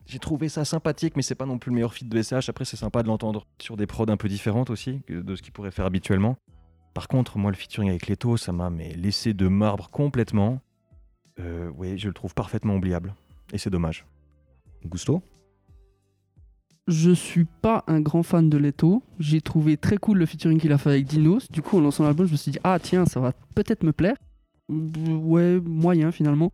J'ai 0.06 0.20
trouvé 0.20 0.50
ça 0.50 0.66
sympathique, 0.66 1.16
mais 1.16 1.24
c'est 1.24 1.36
pas 1.36 1.46
non 1.46 1.58
plus 1.58 1.72
le 1.72 1.76
meilleur 1.76 1.94
feat 1.94 2.08
de 2.08 2.22
SCH. 2.22 2.48
Après, 2.48 2.64
c'est 2.64 2.78
sympa 2.78 3.04
de 3.04 3.08
l'entendre 3.08 3.46
sur 3.60 3.76
des 3.76 3.86
prods 3.86 4.06
un 4.08 4.18
peu 4.18 4.30
différentes 4.30 4.70
aussi 4.70 5.02
de 5.10 5.36
ce 5.36 5.42
qu'il 5.42 5.52
pourrait 5.52 5.72
faire 5.72 5.86
habituellement. 5.86 6.38
Par 6.94 7.08
contre, 7.08 7.38
moi, 7.38 7.52
le 7.52 7.58
featuring 7.58 7.90
avec 7.90 8.08
Leto, 8.08 8.38
ça 8.38 8.54
m'a 8.54 8.70
mais, 8.70 8.94
laissé 8.94 9.34
de 9.34 9.48
marbre 9.48 9.90
complètement. 9.90 10.62
Euh, 11.40 11.70
oui, 11.76 11.98
je 11.98 12.08
le 12.08 12.14
trouve 12.14 12.34
parfaitement 12.34 12.76
oubliable. 12.76 13.14
Et 13.52 13.58
c'est 13.58 13.72
dommage. 13.72 14.06
Gusto? 14.86 15.22
Je 16.88 17.12
suis 17.12 17.46
pas 17.46 17.84
un 17.88 18.00
grand 18.00 18.22
fan 18.22 18.48
de 18.48 18.58
Leto. 18.58 19.02
J'ai 19.20 19.42
trouvé 19.42 19.76
très 19.76 19.98
cool 19.98 20.20
le 20.20 20.28
featuring 20.28 20.60
qu'il 20.60 20.72
a 20.72 20.78
fait 20.78 20.92
avec 20.92 21.08
Dinos. 21.08 21.52
Du 21.52 21.64
coup, 21.64 21.80
en 21.80 21.82
lançant 21.82 22.04
l'album, 22.04 22.28
je 22.28 22.32
me 22.32 22.38
suis 22.38 22.52
dit, 22.52 22.60
ah 22.64 22.78
tiens, 22.80 23.06
ça 23.06 23.20
va 23.20 23.34
peut-être 23.56 23.84
me 23.84 23.92
plaire. 23.92 24.16
Ouais, 24.70 25.60
moyen 25.60 26.12
finalement. 26.12 26.54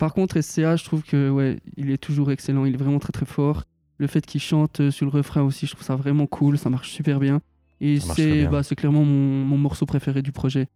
Par 0.00 0.14
contre, 0.14 0.40
SCA, 0.40 0.76
je 0.76 0.84
trouve 0.84 1.02
que 1.02 1.28
ouais, 1.28 1.58
il 1.76 1.90
est 1.90 1.98
toujours 1.98 2.30
excellent. 2.30 2.64
Il 2.64 2.72
est 2.72 2.78
vraiment 2.78 2.98
très 2.98 3.12
très 3.12 3.26
fort. 3.26 3.64
Le 3.98 4.06
fait 4.06 4.24
qu'il 4.24 4.40
chante 4.40 4.80
euh, 4.80 4.90
sur 4.90 5.04
le 5.04 5.12
refrain 5.12 5.42
aussi, 5.42 5.66
je 5.66 5.72
trouve 5.72 5.84
ça 5.84 5.94
vraiment 5.94 6.26
cool. 6.26 6.56
Ça 6.56 6.70
marche 6.70 6.88
super 6.90 7.20
bien. 7.20 7.42
Et 7.82 8.00
c'est 8.00 8.46
bah, 8.46 8.62
c'est 8.62 8.76
clairement 8.76 9.04
mon, 9.04 9.44
mon 9.44 9.58
morceau 9.58 9.84
préféré 9.84 10.22
du 10.22 10.32
projet. 10.32 10.68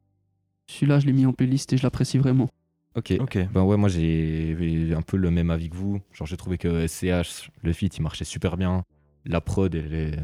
Celui-là, 0.66 1.00
je 1.00 1.06
l'ai 1.06 1.14
mis 1.14 1.24
en 1.24 1.32
playlist 1.32 1.72
et 1.72 1.78
je 1.78 1.82
l'apprécie 1.84 2.18
vraiment. 2.18 2.50
Ok. 2.96 3.14
Ok. 3.18 3.38
Ben 3.50 3.62
ouais, 3.62 3.78
moi 3.78 3.88
j'ai 3.88 4.92
un 4.94 5.00
peu 5.00 5.16
le 5.16 5.30
même 5.30 5.48
avis 5.48 5.70
que 5.70 5.76
vous. 5.76 6.02
Genre, 6.12 6.26
j'ai 6.26 6.36
trouvé 6.36 6.58
que 6.58 6.86
SCH, 6.86 7.50
le 7.62 7.72
feat, 7.72 7.96
il 7.96 8.02
marchait 8.02 8.26
super 8.26 8.58
bien. 8.58 8.84
La 9.24 9.40
prod, 9.40 9.74
elle 9.74 9.94
est 9.94 10.18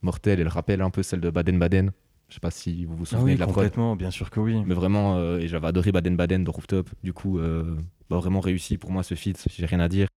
mortelle. 0.00 0.40
Elle 0.40 0.48
rappelle 0.48 0.80
un 0.80 0.90
peu 0.90 1.02
celle 1.02 1.20
de 1.20 1.28
Baden 1.28 1.58
Baden. 1.58 1.90
Je 2.28 2.34
sais 2.34 2.40
pas 2.40 2.50
si 2.50 2.84
vous 2.84 2.96
vous 2.96 3.04
Ah 3.04 3.10
souvenez 3.18 3.24
oui, 3.24 3.34
de 3.34 3.38
la 3.40 3.46
prod. 3.46 3.54
complètement, 3.56 3.94
bien 3.96 4.10
sûr 4.10 4.30
que 4.30 4.40
oui. 4.40 4.62
Mais 4.66 4.74
vraiment, 4.74 5.16
euh, 5.16 5.38
et 5.38 5.46
j'avais 5.48 5.68
adoré 5.68 5.92
Baden 5.92 6.16
Baden 6.16 6.42
de 6.44 6.50
Rooftop. 6.50 6.90
Du 7.04 7.12
coup, 7.12 7.38
euh, 7.38 7.76
bah, 8.10 8.16
vraiment 8.18 8.40
réussi 8.40 8.78
pour 8.78 8.90
moi 8.90 9.02
ce 9.02 9.14
feat, 9.14 9.46
j'ai 9.56 9.66
rien 9.66 9.80
à 9.80 9.88
dire. 9.88 10.08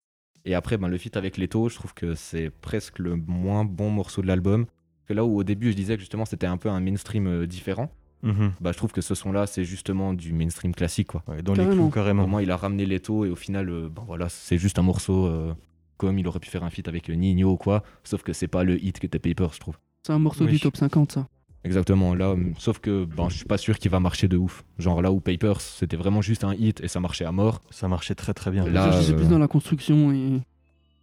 Et 0.46 0.56
après, 0.56 0.78
ben, 0.78 0.88
le 0.88 0.98
feat 0.98 1.16
avec 1.18 1.38
Leto, 1.38 1.70
je 1.70 1.76
trouve 1.76 1.94
que 1.94 2.16
c'est 2.16 2.50
presque 2.50 2.98
le 3.00 3.16
moins 3.16 3.64
bon 3.66 3.92
morceau 3.92 4.22
de 4.22 4.28
l'album. 4.28 4.66
Que 5.08 5.14
là 5.14 5.24
où 5.26 5.38
au 5.38 5.44
début 5.44 5.72
je 5.72 5.76
disais 5.76 5.96
que 5.96 6.00
justement 6.02 6.26
c'était 6.26 6.48
un 6.48 6.58
peu 6.58 6.70
un 6.70 6.80
mainstream 6.80 7.28
euh, 7.28 7.46
différent, 7.48 7.92
Mhm. 8.22 8.52
bah, 8.60 8.72
je 8.74 8.78
trouve 8.78 8.92
que 8.92 9.02
ce 9.02 9.16
son-là 9.16 9.48
c'est 9.48 9.64
justement 9.64 10.14
du 10.14 10.34
mainstream 10.34 10.74
classique. 10.76 11.08
Quoi. 11.08 11.24
Ouais, 11.28 11.42
dans 11.42 11.54
les 11.54 11.66
clous, 11.68 11.90
carrément. 11.90 12.24
Vraiment, 12.24 12.40
il 12.40 12.52
a 12.52 12.58
ramené 12.58 12.86
Leto 12.86 13.24
et 13.26 13.30
au 13.30 13.36
final, 13.36 13.70
euh, 13.70 13.88
ben, 13.90 14.04
voilà, 14.08 14.30
c'est 14.30 14.58
juste 14.58 14.78
un 14.80 14.84
morceau 14.84 15.26
euh, 15.28 15.54
comme 15.98 16.18
il 16.20 16.28
aurait 16.28 16.40
pu 16.40 16.50
faire 16.50 16.64
un 16.64 16.70
feat 16.70 16.88
avec 16.88 17.08
Nino 17.10 17.52
ou 17.52 17.58
quoi. 17.58 17.84
Sauf 18.04 18.24
que 18.24 18.34
c'est 18.34 18.48
pas 18.48 18.64
le 18.64 18.82
hit 18.84 19.00
que 19.00 19.08
t'es 19.08 19.20
Paper, 19.20 19.48
je 19.54 19.60
trouve. 19.60 19.78
C'est 20.06 20.14
un 20.14 20.20
morceau 20.20 20.46
Oui. 20.46 20.52
du 20.52 20.60
top 20.60 20.76
50, 20.78 21.12
ça. 21.14 21.28
Exactement, 21.66 22.16
là, 22.16 22.36
sauf 22.58 22.80
que 22.80 23.06
ben, 23.06 23.28
je 23.30 23.36
suis 23.36 23.46
pas 23.46 23.58
sûr 23.58 23.78
qu'il 23.78 23.92
va 23.92 24.00
marcher 24.00 24.28
de 24.28 24.38
ouf. 24.38 24.64
Genre 24.78 25.02
là 25.02 25.12
où 25.12 25.20
Papers, 25.20 25.60
c'était 25.60 25.98
vraiment 25.98 26.22
juste 26.22 26.44
un 26.46 26.54
hit 26.54 26.82
et 26.82 26.88
ça 26.88 27.00
marchait 27.02 27.26
à 27.26 27.32
mort. 27.34 27.62
Ça 27.70 27.88
marchait 27.90 28.16
très 28.16 28.34
très 28.34 28.50
bien. 28.50 28.66
Là, 28.66 28.92
je 28.92 29.02
sais 29.02 29.14
euh, 29.14 29.18
plus 29.18 29.28
dans 29.28 29.40
la 29.40 29.50
construction 29.50 30.12
et 30.14 30.40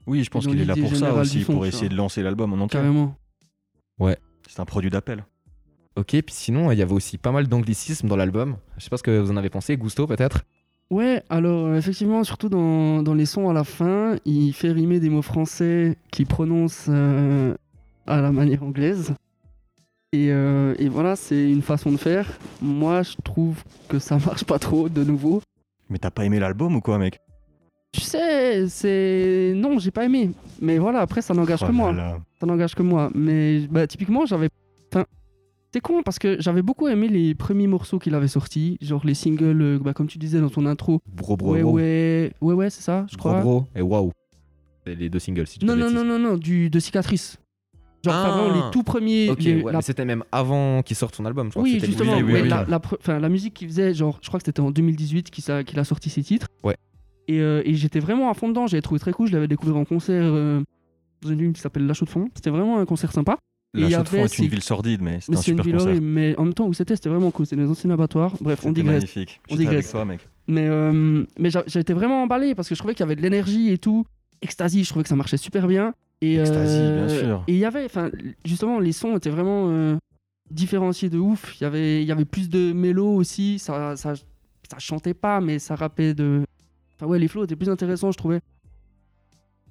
Oui, 0.06 0.24
je 0.24 0.30
pense 0.30 0.46
qu'il 0.46 0.60
est 0.60 0.64
là 0.64 0.74
pour 0.74 0.96
ça 0.96 1.12
aussi, 1.14 1.42
son, 1.42 1.52
pour 1.52 1.66
essayer 1.66 1.90
de 1.90 1.96
lancer 1.96 2.22
l'album 2.22 2.52
en 2.54 2.64
entier. 2.64 2.78
carrément. 2.78 3.14
C'est 4.48 4.60
un 4.60 4.64
produit 4.64 4.90
d'appel. 4.90 5.24
Ok, 5.96 6.08
puis 6.10 6.22
sinon, 6.28 6.70
il 6.70 6.78
y 6.78 6.82
avait 6.82 6.92
aussi 6.92 7.18
pas 7.18 7.32
mal 7.32 7.48
d'anglicismes 7.48 8.06
dans 8.06 8.16
l'album. 8.16 8.56
Je 8.78 8.84
sais 8.84 8.90
pas 8.90 8.96
ce 8.96 9.02
que 9.02 9.18
vous 9.18 9.30
en 9.30 9.36
avez 9.36 9.50
pensé, 9.50 9.76
Gusto 9.76 10.06
peut-être? 10.06 10.42
Ouais, 10.90 11.22
alors 11.30 11.66
euh, 11.66 11.76
effectivement, 11.76 12.22
surtout 12.22 12.48
dans, 12.48 13.02
dans 13.02 13.14
les 13.14 13.26
sons 13.26 13.48
à 13.48 13.52
la 13.52 13.64
fin, 13.64 14.16
il 14.24 14.52
fait 14.52 14.70
rimer 14.70 15.00
des 15.00 15.08
mots 15.08 15.22
français 15.22 15.96
qu'il 16.12 16.26
prononce 16.26 16.86
euh, 16.88 17.54
à 18.06 18.20
la 18.20 18.30
manière 18.30 18.62
anglaise. 18.62 19.14
Et, 20.16 20.28
euh, 20.30 20.74
et 20.78 20.88
voilà, 20.88 21.14
c'est 21.16 21.50
une 21.50 21.62
façon 21.62 21.92
de 21.92 21.96
faire. 21.98 22.26
Moi, 22.62 23.02
je 23.02 23.14
trouve 23.22 23.62
que 23.88 23.98
ça 23.98 24.18
marche 24.26 24.44
pas 24.44 24.58
trop, 24.58 24.88
de 24.88 25.04
nouveau. 25.04 25.42
Mais 25.90 25.98
t'as 25.98 26.10
pas 26.10 26.24
aimé 26.24 26.38
l'album 26.38 26.76
ou 26.76 26.80
quoi, 26.80 26.98
mec? 26.98 27.18
Tu 27.92 28.00
sais, 28.00 28.68
c'est. 28.68 29.52
Non, 29.56 29.78
j'ai 29.78 29.90
pas 29.90 30.04
aimé. 30.04 30.30
Mais 30.60 30.78
voilà, 30.78 31.00
après, 31.00 31.22
ça 31.22 31.34
n'engage 31.34 31.60
Oh 31.62 31.66
que 31.66 31.70
là 31.72 31.76
moi. 31.76 31.92
là. 31.92 32.18
Ça 32.40 32.46
n'engage 32.46 32.74
que 32.74 32.82
moi. 32.82 33.10
Mais 33.14 33.60
bah, 33.70 33.86
typiquement, 33.86 34.26
j'avais. 34.26 34.48
Enfin, 34.92 35.04
c'est 35.72 35.80
con 35.80 36.02
parce 36.02 36.18
que 36.18 36.36
j'avais 36.40 36.62
beaucoup 36.62 36.88
aimé 36.88 37.08
les 37.08 37.34
premiers 37.34 37.66
morceaux 37.66 37.98
qu'il 37.98 38.14
avait 38.14 38.28
sortis. 38.28 38.76
Genre 38.80 39.02
les 39.04 39.14
singles, 39.14 39.62
euh, 39.62 39.78
bah, 39.78 39.92
comme 39.94 40.06
tu 40.08 40.18
disais 40.18 40.40
dans 40.40 40.50
ton 40.50 40.66
intro. 40.66 41.00
Bro, 41.06 41.36
bro, 41.36 41.52
ouais, 41.52 41.62
wow. 41.62 41.72
ouais, 41.72 42.32
ouais, 42.40 42.54
ouais, 42.54 42.70
c'est 42.70 42.82
ça, 42.82 43.06
je 43.10 43.16
Bro, 43.16 43.30
crois. 43.30 43.40
bro 43.40 43.64
et 43.74 43.82
wow. 43.82 44.12
C'est 44.86 44.94
les 44.94 45.08
deux 45.08 45.18
singles, 45.18 45.46
si 45.46 45.58
tu 45.58 45.66
Non, 45.66 45.74
non, 45.76 45.90
non, 45.90 46.04
non, 46.04 46.18
non, 46.18 46.36
du, 46.36 46.68
de 46.70 46.78
cicatrice. 46.78 47.38
Genre, 48.06 48.14
Ah. 48.24 48.30
vraiment, 48.30 48.54
les 48.66 48.70
tout 48.72 48.82
premiers. 48.82 49.28
Ok, 49.30 49.40
les- 49.40 49.62
ouais, 49.62 49.72
la- 49.72 49.78
mais 49.78 49.82
c'était 49.82 50.04
même 50.04 50.24
avant 50.32 50.82
qu'il 50.82 50.96
sorte 50.96 51.14
son 51.14 51.24
album. 51.26 51.46
Je 51.48 51.50
crois 51.50 51.62
Oui, 51.62 51.80
justement, 51.84 52.16
oui, 52.16 52.22
oui, 52.22 52.32
mais 52.32 52.42
oui. 52.42 52.48
La, 52.48 52.64
la 52.68 52.78
pre- 52.78 52.96
enfin, 53.00 53.18
la 53.18 53.28
musique 53.28 53.54
qu'il 53.54 53.68
faisait, 53.68 53.92
genre, 53.94 54.18
je 54.22 54.28
crois 54.28 54.40
que 54.40 54.46
c'était 54.46 54.60
en 54.60 54.70
2018 54.70 55.30
qu'il 55.30 55.50
a, 55.50 55.62
qu'il 55.64 55.78
a 55.78 55.84
sorti 55.84 56.08
ses 56.10 56.22
titres. 56.22 56.48
Ouais. 56.64 56.76
Et, 57.28 57.40
euh, 57.40 57.62
et 57.64 57.74
j'étais 57.74 58.00
vraiment 58.00 58.30
à 58.30 58.34
fond 58.34 58.48
dedans, 58.48 58.66
j'avais 58.66 58.82
trouvé 58.82 59.00
très 59.00 59.12
cool, 59.12 59.26
je 59.28 59.32
l'avais 59.32 59.48
découvert 59.48 59.76
en 59.76 59.84
concert 59.84 60.22
euh, 60.24 60.62
dans 61.22 61.30
une 61.30 61.40
ville 61.40 61.52
qui 61.52 61.60
s'appelle 61.60 61.86
La 61.86 61.94
Chaux 61.94 62.04
de 62.04 62.10
Fonds. 62.10 62.28
C'était 62.34 62.50
vraiment 62.50 62.78
un 62.78 62.84
concert 62.86 63.12
sympa. 63.12 63.36
La 63.74 63.80
il 63.82 63.88
y 63.90 63.92
Chaux-de-Fonds 63.94 64.16
avait 64.18 64.24
est 64.26 64.38
une 64.38 64.46
ville 64.46 64.62
sordide, 64.62 65.02
mais 65.02 65.18
c'est 65.20 65.32
Mais 65.32 65.36
un 65.36 65.40
c'est 65.42 65.50
une 65.50 65.56
super 65.58 65.64
ville 65.64 65.74
concert. 65.74 65.90
horrible, 65.90 66.06
mais 66.06 66.34
en 66.38 66.44
même 66.44 66.54
temps 66.54 66.66
où 66.66 66.72
c'était, 66.72 66.94
c'était 66.96 67.08
vraiment 67.10 67.30
cool. 67.30 67.44
C'était 67.46 67.60
des 67.60 67.68
anciens 67.68 67.90
abattoirs. 67.90 68.32
Bref, 68.40 68.60
on 68.64 68.68
C'était 68.68 68.80
digresse. 68.82 68.94
magnifique. 69.02 69.40
On 69.50 69.54
J'étais 69.56 69.66
avec 69.66 69.78
digresse. 69.78 69.90
toi, 69.90 70.04
mec. 70.04 70.20
Mais, 70.48 70.66
euh, 70.66 71.24
mais 71.38 71.50
été 71.74 71.92
vraiment 71.92 72.22
emballé 72.22 72.54
parce 72.54 72.68
que 72.68 72.74
je 72.74 72.78
trouvais 72.78 72.94
qu'il 72.94 73.00
y 73.00 73.02
avait 73.04 73.16
de 73.16 73.22
l'énergie 73.22 73.70
et 73.70 73.78
tout. 73.78 74.06
Ecstasy, 74.40 74.84
je 74.84 74.88
trouvais 74.90 75.02
que 75.02 75.08
ça 75.08 75.16
marchait 75.16 75.36
super 75.36 75.66
bien. 75.66 75.92
Et, 76.20 76.38
euh, 76.38 76.94
bien 76.94 77.08
sûr. 77.08 77.44
Et 77.46 77.52
il 77.52 77.58
y 77.58 77.64
avait, 77.64 77.84
enfin, 77.84 78.10
justement, 78.44 78.78
les 78.78 78.92
sons 78.92 79.16
étaient 79.16 79.30
vraiment 79.30 79.68
euh, 79.68 79.96
différenciés 80.50 81.10
de 81.10 81.18
ouf. 81.18 81.56
Il 81.60 81.64
y 81.64 81.66
avait, 81.66 82.02
il 82.02 82.06
y 82.06 82.12
avait 82.12 82.24
plus 82.24 82.48
de 82.48 82.72
mélo 82.72 83.06
aussi. 83.06 83.58
Ça, 83.58 83.96
ça, 83.96 84.14
ça 84.14 84.78
chantait 84.78 85.14
pas, 85.14 85.40
mais 85.40 85.58
ça 85.58 85.76
rappait 85.76 86.14
de. 86.14 86.42
Enfin, 86.94 87.06
ouais, 87.06 87.18
les 87.18 87.28
flows 87.28 87.44
étaient 87.44 87.56
plus 87.56 87.68
intéressants, 87.68 88.12
je 88.12 88.18
trouvais. 88.18 88.40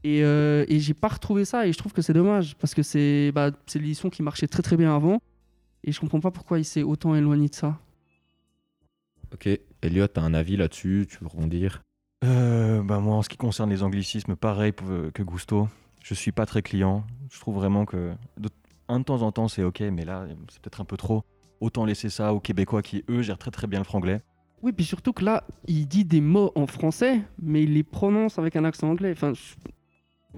Et, 0.03 0.23
euh, 0.23 0.65
et 0.67 0.79
j'ai 0.79 0.93
pas 0.93 1.07
retrouvé 1.07 1.45
ça 1.45 1.65
et 1.65 1.73
je 1.73 1.77
trouve 1.79 1.91
que 1.91 2.03
c'est 2.03 2.13
dommage 2.13 2.55
parce 2.57 2.75
que 2.75 2.83
c'est 2.83 3.31
bah, 3.33 3.49
c'est 3.65 3.79
les 3.79 3.95
sons 3.95 4.11
qui 4.11 4.21
marchaient 4.21 4.47
très 4.47 4.61
très 4.61 4.77
bien 4.77 4.95
avant. 4.95 5.19
Et 5.83 5.91
je 5.91 5.99
comprends 5.99 6.19
pas 6.19 6.29
pourquoi 6.29 6.59
il 6.59 6.65
s'est 6.65 6.83
autant 6.83 7.15
éloigné 7.15 7.47
de 7.47 7.55
ça. 7.55 7.79
Ok, 9.33 9.49
Elliot, 9.81 10.07
t'as 10.07 10.21
un 10.21 10.35
avis 10.35 10.57
là-dessus? 10.57 11.07
Tu 11.09 11.17
veux 11.21 11.27
rebondir? 11.27 11.81
Euh, 12.23 12.83
bah 12.83 12.99
moi, 12.99 13.15
en 13.15 13.21
ce 13.23 13.29
qui 13.29 13.37
concerne 13.37 13.71
les 13.71 13.81
anglicismes, 13.81 14.35
pareil 14.35 14.73
que 14.73 15.23
Gusto. 15.23 15.67
Je 16.07 16.13
suis 16.13 16.31
pas 16.31 16.45
très 16.45 16.61
client. 16.61 17.03
Je 17.31 17.39
trouve 17.39 17.55
vraiment 17.55 17.85
que 17.85 18.13
de, 18.37 18.47
un 18.87 18.99
de 18.99 19.03
temps 19.05 19.23
en 19.23 19.31
temps, 19.31 19.47
c'est 19.47 19.63
ok, 19.63 19.79
mais 19.91 20.05
là, 20.05 20.27
c'est 20.51 20.61
peut-être 20.61 20.79
un 20.81 20.85
peu 20.85 20.97
trop. 20.97 21.23
Autant 21.61 21.83
laisser 21.83 22.09
ça 22.11 22.31
aux 22.31 22.39
Québécois 22.39 22.83
qui, 22.83 23.03
eux, 23.09 23.23
gèrent 23.23 23.39
très 23.39 23.49
très 23.49 23.65
bien 23.65 23.79
le 23.79 23.85
franglais. 23.85 24.21
Oui, 24.61 24.71
puis 24.71 24.85
surtout 24.85 25.13
que 25.13 25.25
là, 25.25 25.43
il 25.67 25.87
dit 25.87 26.05
des 26.05 26.21
mots 26.21 26.51
en 26.53 26.67
français, 26.67 27.21
mais 27.41 27.63
il 27.63 27.73
les 27.73 27.81
prononce 27.81 28.37
avec 28.37 28.55
un 28.55 28.65
accent 28.65 28.87
anglais. 28.89 29.13
Enfin, 29.13 29.33
je- 29.33 29.55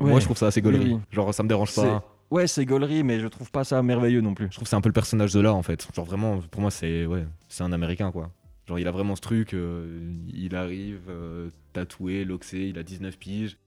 Moi, 0.05 0.19
je 0.21 0.25
trouve 0.25 0.37
ça 0.37 0.47
assez 0.47 0.61
gaulerie. 0.61 0.93
Oui. 0.93 0.99
Genre, 1.11 1.33
ça 1.33 1.43
me 1.43 1.49
dérange 1.49 1.71
C'est- 1.71 1.81
pas. 1.81 2.03
Ouais, 2.31 2.47
c'est 2.47 2.65
gaulerie, 2.65 3.03
mais 3.03 3.19
je 3.19 3.27
trouve 3.27 3.51
pas 3.51 3.63
ça 3.65 3.81
merveilleux 3.83 4.21
non 4.21 4.33
plus. 4.35 4.45
Je 4.47 4.51
trouve 4.51 4.63
que 4.63 4.69
c'est 4.69 4.75
un 4.77 4.81
peu 4.81 4.89
le 4.89 4.93
personnage 4.93 5.33
de 5.33 5.39
là, 5.41 5.53
en 5.53 5.63
fait. 5.63 5.85
Genre, 5.93 6.05
vraiment, 6.05 6.39
pour 6.49 6.61
moi, 6.61 6.71
c'est 6.71 7.05
ouais, 7.05 7.25
c'est 7.49 7.63
un 7.63 7.73
américain, 7.73 8.11
quoi. 8.11 8.31
Genre, 8.67 8.79
il 8.79 8.87
a 8.87 8.91
vraiment 8.91 9.15
ce 9.17 9.21
truc. 9.21 9.53
euh, 9.53 10.13
il 10.33 10.55
arrive 10.55 11.03
euh, 11.09 11.49
tatoué, 11.73 12.23
loxé, 12.25 12.67
il 12.69 12.77
a 12.77 12.83
19 12.83 13.17
piges. 13.17 13.57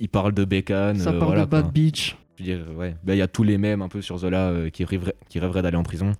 Il 0.00 0.08
parle 0.08 0.32
de 0.32 0.44
bécane. 0.44 0.98
ça 0.98 1.10
euh, 1.10 1.18
parle 1.18 1.30
voilà, 1.30 1.44
de 1.46 1.50
Bad 1.50 1.62
quoi. 1.64 1.72
Beach. 1.72 2.16
Je 2.38 2.44
veux 2.44 2.56
dire, 2.56 2.76
ouais. 2.76 2.94
Bah, 3.02 3.14
il 3.14 3.18
y 3.18 3.22
a 3.22 3.28
tous 3.28 3.42
les 3.44 3.56
mêmes 3.58 3.80
un 3.82 3.88
peu 3.88 4.02
sur 4.02 4.18
Zola 4.18 4.48
euh, 4.50 4.68
qui, 4.70 4.84
rêveraient, 4.84 5.16
qui 5.28 5.38
rêveraient 5.38 5.62
d'aller 5.62 5.76
en 5.78 5.82
prison. 5.82 6.12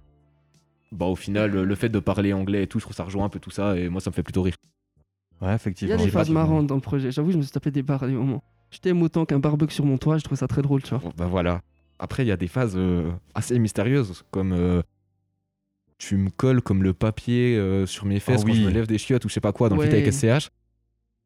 Bah, 0.92 1.06
au 1.06 1.16
final, 1.16 1.50
le 1.50 1.74
fait 1.74 1.88
de 1.90 1.98
parler 1.98 2.32
anglais 2.32 2.62
et 2.62 2.66
tout, 2.66 2.78
je 2.78 2.84
trouve 2.84 2.96
ça 2.96 3.04
rejoint 3.04 3.24
un 3.26 3.28
peu 3.28 3.38
tout 3.40 3.50
ça 3.50 3.76
et 3.76 3.88
moi, 3.88 4.00
ça 4.00 4.10
me 4.10 4.14
fait 4.14 4.22
plutôt 4.22 4.42
rire. 4.42 4.54
Ouais, 5.42 5.48
Il 5.48 5.52
y 5.52 5.54
effectivement. 5.54 5.94
a 5.94 5.98
des 5.98 6.10
phases 6.10 6.30
marrantes 6.30 6.66
dans 6.66 6.76
le 6.76 6.80
projet. 6.80 7.10
J'avoue, 7.10 7.32
je 7.32 7.36
me 7.36 7.42
suis 7.42 7.50
tapé 7.52 7.70
des 7.70 7.82
barres 7.82 8.02
à 8.04 8.06
des 8.06 8.14
moments. 8.14 8.42
Je 8.70 8.78
t'aime 8.78 9.02
autant 9.02 9.26
qu'un 9.26 9.38
barbecue 9.38 9.74
sur 9.74 9.84
mon 9.84 9.98
toit, 9.98 10.16
je 10.18 10.24
trouve 10.24 10.38
ça 10.38 10.48
très 10.48 10.62
drôle, 10.62 10.82
tu 10.82 10.90
vois. 10.90 10.98
Bon, 10.98 11.12
bah 11.16 11.26
voilà. 11.26 11.60
Après, 11.98 12.24
il 12.24 12.28
y 12.28 12.32
a 12.32 12.36
des 12.36 12.48
phases 12.48 12.74
euh, 12.76 13.10
assez 13.34 13.58
mystérieuses, 13.58 14.24
comme 14.30 14.52
euh, 14.52 14.82
tu 15.98 16.16
me 16.16 16.30
colles 16.30 16.62
comme 16.62 16.82
le 16.82 16.92
papier 16.94 17.56
euh, 17.56 17.86
sur 17.86 18.06
mes 18.06 18.20
fesses 18.20 18.42
Ah 18.44 18.48
quand 18.48 18.54
je 18.54 18.62
me 18.62 18.70
lève 18.70 18.86
des 18.86 18.98
chiottes 18.98 19.24
ou 19.24 19.28
je 19.28 19.34
sais 19.34 19.40
pas 19.40 19.52
quoi 19.52 19.68
dans 19.68 19.76
le 19.76 19.82
Ouais. 19.82 19.86
feat 19.88 19.94
avec 19.94 20.12
SCH. 20.12 20.50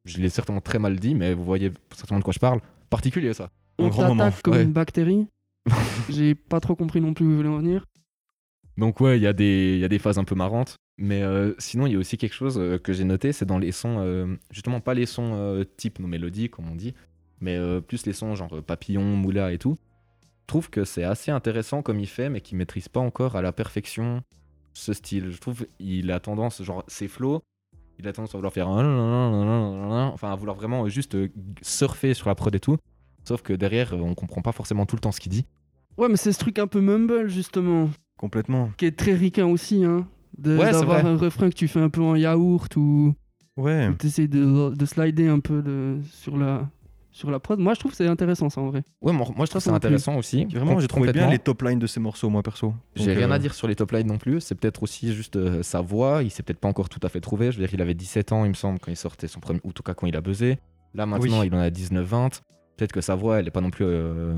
Je 0.04 0.18
l'ai 0.18 0.28
certainement 0.30 0.60
très 0.60 0.78
mal 0.78 0.98
dit, 0.98 1.14
mais 1.14 1.34
vous 1.34 1.44
voyez 1.44 1.72
certainement 1.94 2.20
de 2.20 2.24
quoi 2.24 2.32
je 2.32 2.38
parle. 2.38 2.60
Particulier 2.88 3.34
ça. 3.34 3.50
Un 3.78 3.84
On 3.84 3.88
grand 3.88 4.08
moment, 4.08 4.24
t'attaque 4.24 4.42
comme 4.42 4.54
ouais. 4.54 4.62
une 4.62 4.72
bactérie. 4.72 5.26
J'ai 6.10 6.34
pas 6.34 6.60
trop 6.60 6.74
compris 6.74 7.00
non 7.00 7.14
plus 7.14 7.26
où 7.26 7.30
vous 7.30 7.36
voulez 7.36 7.48
en 7.48 7.58
venir. 7.58 7.84
Donc 8.76 9.00
ouais, 9.00 9.18
il 9.18 9.22
y, 9.22 9.26
a 9.26 9.32
des- 9.32 9.78
y 9.78 9.84
a 9.84 9.88
des 9.88 9.98
phases 9.98 10.18
un 10.18 10.24
peu 10.24 10.34
marrantes. 10.34 10.76
Mais 10.98 11.22
euh, 11.22 11.54
sinon, 11.58 11.86
il 11.86 11.92
y 11.94 11.96
a 11.96 11.98
aussi 11.98 12.18
quelque 12.18 12.34
chose 12.34 12.58
euh, 12.58 12.78
que 12.78 12.92
j'ai 12.92 13.04
noté, 13.04 13.32
c'est 13.32 13.46
dans 13.46 13.58
les 13.58 13.72
sons, 13.72 13.96
euh, 14.00 14.36
justement 14.50 14.80
pas 14.80 14.92
les 14.94 15.06
sons 15.06 15.32
euh, 15.34 15.64
type 15.76 15.98
nos 15.98 16.06
mélodies, 16.06 16.50
comme 16.50 16.68
on 16.70 16.74
dit, 16.74 16.94
mais 17.40 17.56
euh, 17.56 17.80
plus 17.80 18.04
les 18.04 18.12
sons 18.12 18.34
genre 18.34 18.62
papillon, 18.62 19.02
moula 19.16 19.52
et 19.52 19.58
tout. 19.58 19.78
Je 20.42 20.46
trouve 20.46 20.68
que 20.68 20.84
c'est 20.84 21.04
assez 21.04 21.30
intéressant 21.30 21.80
comme 21.80 22.00
il 22.00 22.06
fait, 22.06 22.28
mais 22.28 22.40
qu'il 22.42 22.58
maîtrise 22.58 22.88
pas 22.88 23.00
encore 23.00 23.36
à 23.36 23.40
la 23.42 23.52
perfection 23.52 24.22
ce 24.74 24.92
style. 24.92 25.30
Je 25.30 25.38
trouve 25.38 25.66
il 25.78 26.10
a 26.10 26.20
tendance, 26.20 26.62
genre 26.62 26.84
ses 26.86 27.08
flows, 27.08 27.40
il 28.00 28.08
a 28.08 28.12
tendance 28.12 28.34
à 28.34 28.38
vouloir 28.38 28.52
faire 28.52 28.68
un 28.68 30.10
enfin 30.12 30.32
à 30.32 30.34
vouloir 30.36 30.56
vraiment 30.56 30.88
juste 30.88 31.14
euh, 31.14 31.28
surfer 31.62 32.14
sur 32.14 32.28
la 32.28 32.34
prod 32.34 32.54
et 32.54 32.60
tout. 32.60 32.76
Sauf 33.24 33.42
que 33.42 33.52
derrière, 33.52 33.92
on 33.94 34.14
comprend 34.14 34.40
pas 34.42 34.52
forcément 34.52 34.86
tout 34.86 34.96
le 34.96 35.00
temps 35.00 35.12
ce 35.12 35.20
qu'il 35.20 35.30
dit. 35.30 35.44
Ouais, 35.98 36.08
mais 36.08 36.16
c'est 36.16 36.32
ce 36.32 36.38
truc 36.38 36.58
un 36.58 36.66
peu 36.66 36.80
mumble, 36.80 37.28
justement, 37.28 37.90
Complètement. 38.16 38.70
qui 38.78 38.86
est 38.86 38.96
très 38.96 39.14
ricain 39.14 39.46
aussi, 39.46 39.84
hein. 39.84 40.06
Ouais, 40.42 40.56
D'avoir 40.72 41.00
vrai. 41.00 41.10
un 41.10 41.16
refrain 41.16 41.50
que 41.50 41.54
tu 41.54 41.68
fais 41.68 41.80
un 41.80 41.90
peu 41.90 42.00
en 42.00 42.14
yaourt 42.16 42.74
ou 42.76 43.14
Ouais. 43.58 43.90
tu 43.98 44.06
essaies 44.06 44.28
de, 44.28 44.74
de 44.74 44.86
slider 44.86 45.28
un 45.28 45.40
peu 45.40 45.60
de, 45.60 45.98
sur, 46.10 46.38
la, 46.38 46.70
sur 47.12 47.30
la 47.30 47.40
prod. 47.40 47.58
Moi, 47.58 47.74
je 47.74 47.80
trouve 47.80 47.90
que 47.92 47.96
c'est 47.96 48.06
intéressant, 48.06 48.48
ça, 48.50 48.60
en 48.60 48.68
vrai. 48.70 48.82
Ouais, 49.02 49.12
moi, 49.12 49.26
moi, 49.36 49.46
je 49.46 49.50
trouve 49.50 49.60
Ça, 49.60 49.66
ça 49.66 49.70
ça 49.70 49.76
intéressant 49.76 50.16
aussi. 50.16 50.44
Vraiment, 50.46 50.78
j'ai 50.78 50.86
trouvé 50.88 51.12
bien 51.12 51.28
les 51.30 51.38
top 51.38 51.62
lines 51.62 51.78
de 51.78 51.86
ces 51.86 52.00
morceaux, 52.00 52.28
moi 52.30 52.42
perso. 52.42 52.74
J'ai 52.94 53.12
rien 53.12 53.30
euh, 53.30 53.34
à 53.34 53.38
dire 53.38 53.54
sur 53.54 53.66
les 53.68 53.74
top 53.74 53.92
lines 53.92 54.06
non 54.06 54.18
plus. 54.18 54.40
C'est 54.40 54.54
peut-être 54.54 54.82
aussi 54.82 55.12
juste 55.12 55.36
euh, 55.36 55.62
sa 55.62 55.80
voix. 55.80 56.22
Il 56.22 56.30
s'est 56.30 56.42
peut-être 56.42 56.60
pas 56.60 56.68
encore 56.68 56.88
tout 56.88 57.00
à 57.02 57.08
fait 57.08 57.20
trouvé. 57.20 57.50
Je 57.52 57.58
veux 57.58 57.64
dire, 57.66 57.74
il 57.74 57.82
avait 57.82 57.94
17 57.94 58.32
ans, 58.32 58.44
il 58.44 58.48
me 58.50 58.54
semble, 58.54 58.78
quand 58.78 58.90
il 58.90 58.96
sortait 58.96 59.28
son 59.28 59.40
premier. 59.40 59.60
Ou 59.64 59.70
en 59.70 59.72
tout 59.72 59.82
cas, 59.82 59.94
quand 59.94 60.06
il 60.06 60.16
a 60.16 60.20
buzzé. 60.20 60.58
Là, 60.94 61.06
maintenant, 61.06 61.40
Oui. 61.40 61.46
il 61.48 61.54
en 61.54 61.58
a 61.58 61.68
19-20. 61.70 62.40
Peut-être 62.76 62.92
que 62.92 63.00
sa 63.00 63.14
voix, 63.14 63.38
elle 63.40 63.46
est 63.48 63.52
pas 63.52 63.60
non 63.60 63.70
plus. 63.70 63.84
euh, 63.84 64.34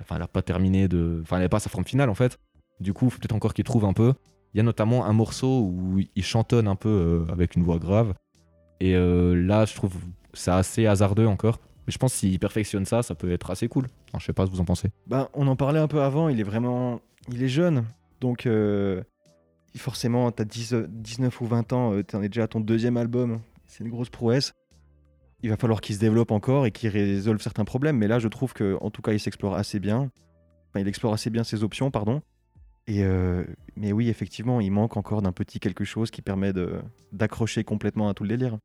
Enfin, 0.00 0.16
elle 0.16 0.22
a 0.22 0.28
pas 0.28 0.42
terminé 0.42 0.88
de. 0.88 1.20
Enfin, 1.22 1.36
elle 1.36 1.42
n'est 1.42 1.48
pas 1.48 1.58
à 1.58 1.60
sa 1.60 1.70
forme 1.70 1.84
finale, 1.84 2.10
en 2.10 2.14
fait. 2.14 2.38
Du 2.80 2.92
coup, 2.92 3.08
faut 3.10 3.18
peut-être 3.20 3.34
encore 3.34 3.54
qu'il 3.54 3.64
trouve 3.64 3.84
un 3.84 3.92
peu. 3.92 4.12
Il 4.52 4.56
y 4.58 4.60
a 4.60 4.62
notamment 4.64 5.04
un 5.06 5.12
morceau 5.12 5.60
où 5.62 6.00
il 6.14 6.22
chantonne 6.24 6.66
un 6.68 6.74
peu 6.76 6.88
euh, 7.28 7.32
avec 7.32 7.54
une 7.56 7.62
voix 7.62 7.78
grave. 7.78 8.14
Et 8.80 8.94
euh, 8.96 9.34
là, 9.34 9.64
je 9.64 9.74
trouve 9.74 9.92
c'est 10.32 10.50
assez 10.50 10.86
hasardeux 10.86 11.26
encore. 11.26 11.60
Mais 11.86 11.92
je 11.92 11.98
pense 11.98 12.14
s'il 12.14 12.38
perfectionne 12.38 12.84
ça, 12.84 13.02
ça 13.02 13.14
peut 13.14 13.30
être 13.30 13.50
assez 13.50 13.68
cool. 13.68 13.86
Enfin, 14.08 14.18
je 14.18 14.26
sais 14.26 14.32
pas 14.32 14.46
ce 14.46 14.50
que 14.50 14.56
vous 14.56 14.62
en 14.62 14.64
pensez. 14.64 14.90
Ben, 15.06 15.28
on 15.34 15.46
en 15.46 15.56
parlait 15.56 15.80
un 15.80 15.88
peu 15.88 16.02
avant, 16.02 16.28
il 16.28 16.40
est 16.40 16.44
vraiment. 16.44 17.00
Il 17.30 17.42
est 17.42 17.48
jeune. 17.48 17.84
Donc, 18.20 18.46
euh, 18.46 19.02
forcément, 19.76 20.30
t'as 20.30 20.44
10, 20.44 20.74
euh, 20.74 20.86
19 20.88 21.40
ou 21.40 21.46
20 21.46 21.72
ans, 21.72 21.92
euh, 21.92 22.02
t'en 22.02 22.22
es 22.22 22.28
déjà 22.28 22.44
à 22.44 22.48
ton 22.48 22.60
deuxième 22.60 22.96
album. 22.96 23.40
C'est 23.66 23.84
une 23.84 23.90
grosse 23.90 24.10
prouesse. 24.10 24.52
Il 25.42 25.50
va 25.50 25.56
falloir 25.56 25.80
qu'il 25.80 25.94
se 25.94 26.00
développe 26.00 26.30
encore 26.30 26.64
et 26.64 26.70
qu'il 26.70 26.88
résolve 26.88 27.40
certains 27.40 27.64
problèmes. 27.64 27.98
Mais 27.98 28.08
là, 28.08 28.18
je 28.18 28.28
trouve 28.28 28.54
que, 28.54 28.78
en 28.80 28.90
tout 28.90 29.02
cas, 29.02 29.12
il 29.12 29.20
s'explore 29.20 29.54
assez 29.54 29.78
bien. 29.78 30.10
Enfin, 30.70 30.80
il 30.80 30.88
explore 30.88 31.12
assez 31.12 31.28
bien 31.28 31.44
ses 31.44 31.64
options, 31.64 31.90
pardon. 31.90 32.22
Et 32.86 33.02
euh, 33.02 33.44
mais 33.76 33.92
oui, 33.92 34.08
effectivement, 34.08 34.60
il 34.60 34.70
manque 34.70 34.96
encore 34.96 35.22
d'un 35.22 35.32
petit 35.32 35.58
quelque 35.60 35.84
chose 35.84 36.10
qui 36.10 36.22
permet 36.22 36.52
d'accrocher 37.12 37.64
complètement 37.64 38.08
à 38.08 38.14
tout 38.14 38.22
le 38.24 38.28
délire. 38.28 38.58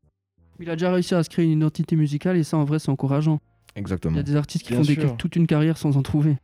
Il 0.59 0.69
a 0.69 0.73
déjà 0.75 0.91
réussi 0.91 1.15
à 1.15 1.23
se 1.23 1.29
créer 1.29 1.45
une 1.45 1.51
identité 1.59 1.95
musicale 1.95 2.37
et 2.37 2.43
ça, 2.43 2.57
en 2.57 2.65
vrai, 2.65 2.79
c'est 2.79 2.89
encourageant. 2.89 3.39
Il 3.75 3.79
Exactement. 3.79 4.15
y 4.17 4.19
a 4.19 4.23
des 4.23 4.35
artistes 4.35 4.65
qui 4.65 4.73
Bien 4.73 4.81
font 4.83 4.87
des- 4.87 4.99
sûr. 4.99 5.17
toute 5.17 5.35
une 5.35 5.47
carrière 5.47 5.77
sans 5.77 5.95
en 5.97 6.01
trouver. 6.01 6.37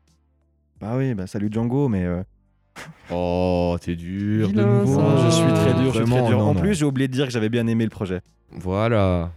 Bah 0.79 0.95
oui, 0.97 1.13
bah 1.13 1.27
salut 1.27 1.49
Django, 1.51 1.87
mais 1.89 2.03
euh, 2.05 2.23
Oh, 3.11 3.77
t'es 3.81 3.95
dur 3.95 4.47
de 4.47 4.53
Vilain, 4.53 4.81
nouveau. 4.81 4.99
ça. 4.99 5.25
je 5.29 5.35
suis 5.35 5.53
très 5.53 5.73
dur, 5.73 5.85
je 5.85 5.89
suis 5.89 5.99
Vraiment, 5.99 6.17
très 6.21 6.27
dur. 6.29 6.37
non, 6.39 6.45
en 6.49 6.53
non. 6.53 6.59
plus, 6.61 6.75
j'ai 6.75 6.85
oublié 6.85 7.07
de 7.07 7.13
dire 7.13 7.25
que 7.25 7.31
j'avais 7.31 7.49
bien 7.49 7.65
aimé 7.67 7.83
le 7.83 7.89
projet. 7.89 8.21
Voilà. 8.51 9.31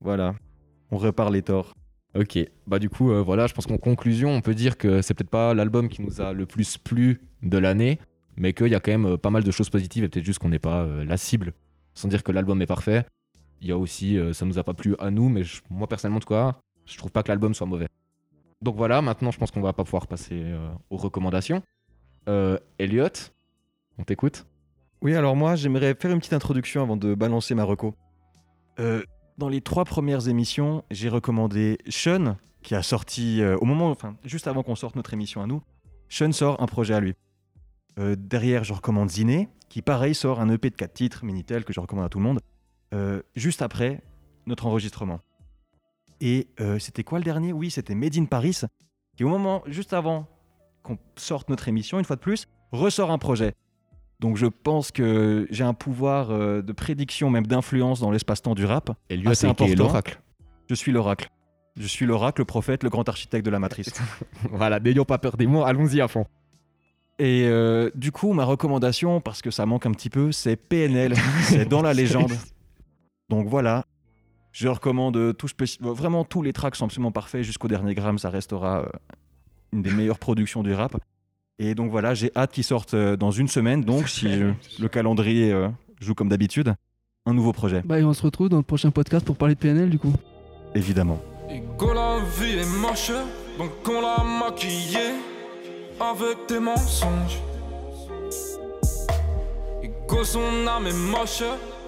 Voilà, 0.00 0.34
on 0.90 0.98
repart 0.98 1.32
les 1.32 1.42
torts. 1.42 1.74
Ok, 2.14 2.38
bah 2.66 2.78
du 2.78 2.88
coup, 2.90 3.10
euh, 3.10 3.22
voilà, 3.22 3.46
je 3.46 3.54
pense 3.54 3.66
qu'en 3.66 3.78
conclusion, 3.78 4.30
on 4.30 4.40
peut 4.42 4.54
dire 4.54 4.76
que 4.76 5.00
c'est 5.02 5.14
peut-être 5.14 5.30
pas 5.30 5.54
l'album 5.54 5.88
qui 5.88 6.02
nous 6.02 6.20
a 6.20 6.32
le 6.32 6.44
plus 6.46 6.76
plu 6.78 7.20
de 7.42 7.58
l'année, 7.58 7.98
mais 8.36 8.52
qu'il 8.52 8.68
y 8.68 8.74
a 8.74 8.80
quand 8.80 8.92
même 8.92 9.06
euh, 9.06 9.16
pas 9.16 9.30
mal 9.30 9.42
de 9.42 9.50
choses 9.50 9.70
positives 9.70 10.04
et 10.04 10.08
peut-être 10.08 10.24
juste 10.24 10.38
qu'on 10.38 10.50
n'est 10.50 10.58
pas 10.58 10.82
euh, 10.82 11.04
la 11.04 11.16
cible. 11.16 11.54
Sans 11.94 12.06
dire 12.08 12.22
que 12.22 12.30
l'album 12.32 12.60
est 12.62 12.66
parfait, 12.66 13.06
il 13.60 13.68
y 13.68 13.72
a 13.72 13.78
aussi, 13.78 14.18
euh, 14.18 14.32
ça 14.32 14.44
nous 14.44 14.58
a 14.58 14.64
pas 14.64 14.74
plu 14.74 14.94
à 14.98 15.10
nous, 15.10 15.28
mais 15.28 15.42
moi 15.70 15.86
personnellement, 15.86 16.18
en 16.18 16.20
tout 16.20 16.28
cas, 16.28 16.56
je 16.84 16.98
trouve 16.98 17.10
pas 17.10 17.22
que 17.22 17.28
l'album 17.28 17.54
soit 17.54 17.66
mauvais. 17.66 17.88
Donc 18.62 18.76
voilà, 18.76 19.02
maintenant 19.02 19.30
je 19.30 19.38
pense 19.38 19.50
qu'on 19.50 19.60
va 19.60 19.72
pas 19.72 19.84
pouvoir 19.84 20.06
passer 20.06 20.42
euh, 20.42 20.70
aux 20.90 20.96
recommandations. 20.96 21.62
Euh, 22.28 22.58
Elliot, 22.78 23.08
on 23.98 24.04
t'écoute 24.04 24.46
Oui, 25.02 25.14
alors 25.14 25.36
moi, 25.36 25.56
j'aimerais 25.56 25.94
faire 25.94 26.10
une 26.10 26.18
petite 26.18 26.32
introduction 26.32 26.82
avant 26.82 26.96
de 26.96 27.14
balancer 27.14 27.54
ma 27.54 27.64
reco. 27.64 27.94
Dans 29.36 29.48
les 29.48 29.60
trois 29.60 29.84
premières 29.84 30.28
émissions, 30.28 30.84
j'ai 30.90 31.08
recommandé 31.08 31.78
Sean, 31.88 32.36
qui 32.62 32.74
a 32.74 32.82
sorti 32.82 33.42
au 33.60 33.64
moment, 33.64 33.90
enfin, 33.90 34.16
juste 34.24 34.46
avant 34.46 34.62
qu'on 34.62 34.76
sorte 34.76 34.94
notre 34.94 35.12
émission 35.12 35.42
à 35.42 35.46
nous. 35.46 35.60
Sean 36.08 36.30
sort 36.32 36.62
un 36.62 36.66
projet 36.66 36.94
à 36.94 37.00
lui. 37.00 37.14
Derrière, 37.96 38.62
je 38.62 38.72
recommande 38.72 39.10
Ziné, 39.10 39.48
qui 39.68 39.82
pareil 39.82 40.14
sort 40.14 40.40
un 40.40 40.48
EP 40.50 40.70
de 40.70 40.76
4 40.76 40.92
titres, 40.92 41.24
Minitel, 41.24 41.64
que 41.64 41.72
je 41.72 41.80
recommande 41.80 42.06
à 42.06 42.08
tout 42.08 42.18
le 42.18 42.24
monde. 42.24 42.40
Euh, 42.94 43.22
juste 43.34 43.60
après 43.62 44.00
notre 44.46 44.66
enregistrement. 44.66 45.20
Et 46.20 46.48
euh, 46.60 46.78
c'était 46.78 47.02
quoi 47.02 47.18
le 47.18 47.24
dernier? 47.24 47.52
Oui, 47.52 47.70
c'était 47.70 47.94
Made 47.94 48.16
in 48.16 48.26
Paris, 48.26 48.60
qui 49.16 49.24
au 49.24 49.28
moment, 49.28 49.62
juste 49.66 49.92
avant 49.92 50.26
qu'on 50.82 50.98
sorte 51.16 51.48
notre 51.48 51.68
émission, 51.68 51.98
une 51.98 52.04
fois 52.04 52.16
de 52.16 52.20
plus, 52.20 52.46
ressort 52.72 53.10
un 53.10 53.18
projet. 53.18 53.54
Donc 54.20 54.36
je 54.36 54.46
pense 54.46 54.92
que 54.92 55.46
j'ai 55.50 55.64
un 55.64 55.74
pouvoir 55.74 56.30
euh, 56.30 56.62
de 56.62 56.72
prédiction, 56.72 57.30
même 57.30 57.46
d'influence 57.46 58.00
dans 58.00 58.10
l'espace-temps 58.10 58.54
du 58.54 58.64
rap. 58.64 58.90
Elliot, 59.08 59.30
Ah, 59.30 59.34
c'est 59.34 59.74
l'oracle? 59.74 60.20
Je 60.68 60.74
suis 60.74 60.92
l'oracle. 60.92 61.30
Je 61.76 61.86
suis 61.86 62.06
l'oracle, 62.06 62.42
le 62.42 62.44
prophète, 62.44 62.84
le 62.84 62.90
grand 62.90 63.08
architecte 63.08 63.44
de 63.44 63.50
la 63.50 63.58
matrice. 63.58 63.90
voilà, 64.50 64.78
n'ayons 64.78 65.04
pas 65.04 65.18
peur 65.18 65.36
des 65.36 65.46
mots, 65.46 65.64
allons-y 65.64 66.00
à 66.00 66.06
fond. 66.06 66.26
Et 67.18 67.44
euh, 67.46 67.90
du 67.94 68.12
coup, 68.12 68.32
ma 68.32 68.44
recommandation, 68.44 69.20
parce 69.20 69.42
que 69.42 69.50
ça 69.50 69.66
manque 69.66 69.86
un 69.86 69.92
petit 69.92 70.10
peu, 70.10 70.32
c'est 70.32 70.56
PNL. 70.56 71.14
c'est 71.42 71.68
dans 71.68 71.82
la 71.82 71.92
légende. 71.92 72.32
Donc 73.34 73.48
voilà. 73.48 73.84
Je 74.52 74.68
recommande 74.68 75.36
tout 75.36 75.48
spéci- 75.48 75.78
vraiment 75.82 76.24
tous 76.24 76.40
les 76.42 76.52
tracks 76.52 76.76
sont 76.76 76.84
absolument 76.84 77.10
parfaits 77.10 77.42
jusqu'au 77.42 77.66
dernier 77.68 77.94
gramme. 77.94 78.18
Ça 78.18 78.30
restera 78.30 78.82
euh, 78.82 78.86
une 79.72 79.82
des 79.82 79.90
meilleures 79.90 80.20
productions 80.20 80.62
du 80.62 80.72
rap. 80.72 80.96
Et 81.58 81.74
donc 81.74 81.90
voilà, 81.90 82.14
j'ai 82.14 82.30
hâte 82.36 82.52
qu'ils 82.52 82.62
sortent 82.64 82.94
euh, 82.94 83.16
dans 83.16 83.32
une 83.32 83.48
semaine. 83.48 83.80
Donc 83.82 84.08
si 84.08 84.28
le 84.28 84.88
calendrier 84.88 85.52
euh, 85.52 85.68
joue 86.00 86.14
comme 86.14 86.28
d'habitude, 86.28 86.74
un 87.26 87.34
nouveau 87.34 87.52
projet, 87.52 87.82
Bah, 87.84 87.98
et 87.98 88.04
on 88.04 88.12
se 88.12 88.22
retrouve 88.22 88.48
dans 88.48 88.58
le 88.58 88.62
prochain 88.62 88.90
podcast 88.92 89.24
pour 89.26 89.36
parler 89.36 89.54
de 89.56 89.60
PNL, 89.60 89.90
du 89.90 89.98
coup. 89.98 90.12
évidemment. 90.74 91.20
Ego 91.50 91.92
la 91.92 92.20
vie 92.38 92.58
est 92.58 92.78
moche, 92.80 93.10
donc 93.58 93.70
on 93.88 94.00
l'a 94.00 94.22
maquillée 94.22 95.14
avec 96.00 96.38
des 96.48 96.60
mensonges. 96.60 97.38
Ego 99.82 100.24
son 100.24 100.66
âme 100.66 100.86
est 100.86 100.92
moche, 101.10 101.42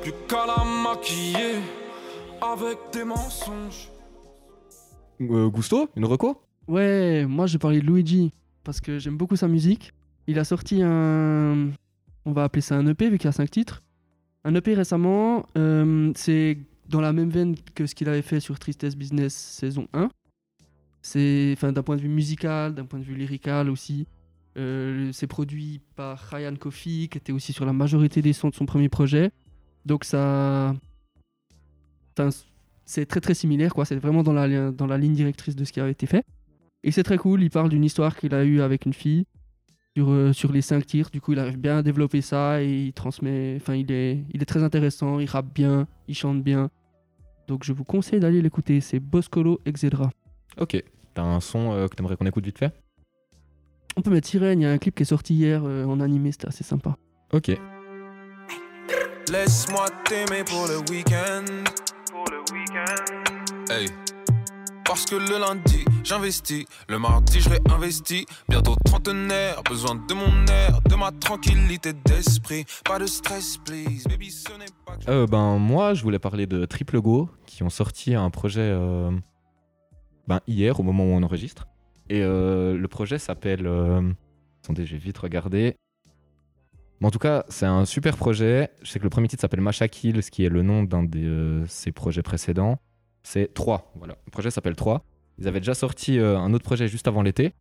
plus 0.07 0.13
qu'à 0.29 0.47
la 0.47 0.65
maquiller 0.65 1.59
avec 2.41 2.79
des 2.93 3.05
mensonges. 3.05 3.91
Euh, 5.21 5.49
Gusto, 5.49 5.89
une 5.97 6.05
reco? 6.05 6.41
Ouais, 6.69 7.27
moi, 7.27 7.47
j'ai 7.47 7.59
parlé 7.59 7.81
de 7.81 7.87
Luigi 7.87 8.33
parce 8.63 8.81
que 8.81 8.99
j'aime 8.99 9.17
beaucoup 9.17 9.37
sa 9.37 9.49
musique. 9.49 9.93
Il 10.29 10.39
a 10.39 10.45
sorti 10.45 10.81
un. 10.83 11.71
On 12.25 12.33
va 12.33 12.45
appeler 12.45 12.61
ça 12.61 12.77
un 12.77 12.87
EP 12.87 13.09
vu 13.09 13.19
qu'il 13.19 13.27
y 13.27 13.29
a 13.29 13.33
5 13.33 13.51
titres. 13.51 13.83
Un 14.45 14.55
EP 14.55 14.75
récemment, 14.75 15.47
euh, 15.59 16.13
c'est 16.15 16.59
dans 16.89 17.01
la 17.01 17.13
même 17.13 17.31
veine 17.31 17.57
que 17.75 17.87
ce 17.87 17.95
qu'il 17.95 18.09
avait 18.09 18.23
fait 18.23 18.39
sur 18.39 18.59
Tristesse 18.61 18.97
Business 18.97 19.35
saison 19.35 19.89
1. 19.93 20.09
C'est 21.03 21.53
enfin, 21.57 21.73
d'un 21.73 21.83
point 21.83 21.97
de 21.97 22.03
vue 22.03 22.09
musical, 22.09 22.75
d'un 22.75 22.85
point 22.85 23.01
de 23.01 23.05
vue 23.05 23.17
lyrical 23.17 23.71
aussi. 23.71 24.07
Euh, 24.57 25.11
c'est 25.13 25.27
produit 25.27 25.81
par 25.97 26.19
Ryan 26.19 26.55
Coffey, 26.55 27.09
qui 27.09 27.19
était 27.19 27.33
aussi 27.33 27.53
sur 27.53 27.67
la 27.67 27.73
majorité 27.73 28.23
des 28.23 28.33
sons 28.33 28.51
de 28.51 28.55
son 28.55 28.67
premier 28.67 28.89
projet. 28.89 29.33
Donc 29.87 30.05
ça. 30.05 30.75
C'est 32.85 33.07
très 33.07 33.21
très 33.21 33.35
similaire, 33.35 33.75
quoi. 33.75 33.85
C'est 33.85 33.97
vraiment 33.97 34.23
dans 34.23 34.33
la, 34.33 34.71
dans 34.71 34.87
la 34.87 34.97
ligne 34.97 35.13
directrice 35.13 35.55
de 35.55 35.65
ce 35.65 35.73
qui 35.73 35.81
avait 35.81 35.91
été 35.93 36.07
fait. 36.07 36.25
Et 36.83 36.91
c'est 36.91 37.03
très 37.03 37.19
cool, 37.19 37.43
il 37.43 37.51
parle 37.51 37.69
d'une 37.69 37.85
histoire 37.85 38.17
qu'il 38.17 38.35
a 38.35 38.45
eue 38.45 38.61
avec 38.61 38.87
une 38.87 38.93
fille 38.93 39.25
sur, 39.97 40.11
euh, 40.11 40.33
sur 40.33 40.53
les 40.53 40.63
cinq 40.63 40.87
tirs. 40.87 41.11
Du 41.11 41.21
coup, 41.21 41.33
il 41.33 41.39
arrive 41.39 41.59
bien 41.59 41.79
à 41.79 41.83
développer 41.83 42.21
ça 42.23 42.63
et 42.63 42.87
il 42.87 42.93
transmet. 42.93 43.57
Enfin, 43.57 43.75
il 43.75 43.91
est, 43.93 44.25
il 44.33 44.41
est 44.41 44.47
très 44.47 44.63
intéressant, 44.63 45.19
il 45.19 45.27
rappe 45.27 45.53
bien, 45.53 45.87
il 46.09 46.15
chante 46.15 46.43
bien. 46.43 46.71
Donc, 47.49 47.65
je 47.65 47.73
vous 47.73 47.85
conseille 47.85 48.21
d'aller 48.21 48.41
l'écouter. 48.41 48.81
C'est 48.81 49.01
Boscolo 49.01 49.61
Exedra. 49.67 50.11
Ok. 50.59 50.83
T'as 51.13 51.23
un 51.23 51.41
son 51.41 51.73
euh, 51.73 51.89
que 51.89 51.97
t'aimerais 51.97 52.17
qu'on 52.17 52.27
écoute 52.27 52.45
vite 52.45 52.59
fait? 52.59 52.73
On 53.97 54.03
peut 54.03 54.11
mettre 54.11 54.29
Sirène, 54.29 54.61
il 54.61 54.65
y 54.65 54.67
a 54.67 54.71
un 54.71 54.79
clip 54.79 54.95
qui 54.95 55.03
est 55.03 55.07
sorti 55.07 55.35
hier 55.35 55.63
euh, 55.65 55.85
en 55.85 56.01
animé, 56.01 56.33
c'était 56.33 56.49
assez 56.49 56.65
sympa. 56.65 56.97
Ok. 57.33 57.51
Laisse-moi 59.31 59.87
t'aimer 60.09 60.45
pour 60.45 60.67
le 60.69 60.79
week-end. 60.91 61.45
Pour 62.11 62.25
le 62.31 62.39
week-end. 62.53 63.73
Hey. 63.73 63.89
Parce 64.85 65.05
que 65.05 65.17
le 65.17 65.41
lundi, 65.41 65.85
j'investis. 66.05 66.65
Le 66.89 66.99
mardi, 67.01 67.41
je 67.41 67.51
réinvestis. 67.51 68.25
Bientôt 68.49 68.77
trentenaire, 68.85 69.63
besoin 69.65 69.97
de 69.97 70.15
mon 70.15 70.47
air, 70.47 70.81
de 70.89 70.95
ma 70.95 71.11
tranquillité 71.11 71.93
d'esprit. 71.93 72.65
Pas 72.85 73.01
de 73.01 73.07
stress, 73.07 73.59
please. 73.59 74.05
Baby, 74.09 74.31
ce 74.31 74.53
n'est 74.53 74.67
pas 74.87 74.97
que 74.97 75.11
Euh, 75.11 75.27
ben 75.27 75.59
moi, 75.59 75.95
je 75.95 76.05
voulais 76.05 76.21
parler 76.21 76.47
de 76.47 76.65
Triple 76.65 77.01
Go, 77.01 77.29
qui 77.47 77.65
ont 77.65 77.71
sorti 77.71 78.15
un 78.15 78.31
projet 78.31 78.61
euh, 78.61 79.11
ben, 80.29 80.41
hier, 80.47 80.79
au 80.79 80.85
moment 80.85 81.03
où 81.03 81.09
on 81.09 81.23
enregistre. 81.25 81.67
Et 82.09 82.23
euh, 82.23 82.77
le 82.79 82.89
projet 82.89 83.19
s'appelle... 83.19 83.67
euh, 83.67 84.09
Attendez, 84.63 84.87
j'ai 84.87 84.99
vite 84.99 85.19
regardé. 85.19 85.77
Mais 87.01 87.07
en 87.07 87.11
tout 87.11 87.19
cas, 87.19 87.45
c'est 87.49 87.67
un 87.67 87.85
super 87.85 88.17
projet. 88.17 88.71
Je 88.83 88.91
sais 88.91 88.99
que 88.99 89.05
le 89.05 89.11
premier 89.11 89.29
titre 89.29 89.41
s'appelle 89.43 89.61
Masha 89.61 89.89
Kills, 89.89 90.23
qui 90.31 90.45
est 90.45 90.49
le 90.49 90.63
nom 90.63 90.83
d'un 90.83 91.03
de 91.03 91.19
euh, 91.19 91.67
ses 91.67 91.93
projets 91.93 92.23
précédents. 92.23 92.79
C'est 93.23 93.53
3, 93.53 93.93
voilà. 93.97 94.17
Le 94.27 94.31
projet 94.31 94.51
s'appelle 94.51 94.77
3. 94.77 95.03
Ils 95.39 95.49
avaient 95.49 95.61
déjà 95.61 95.75
sorti 95.75 96.19
euh, 96.19 96.39
un 96.39 96.55
autre 96.55 96.65
projet 96.65 96.89
juste 96.89 97.09
avant 97.09 97.23
l'été. 97.23 97.53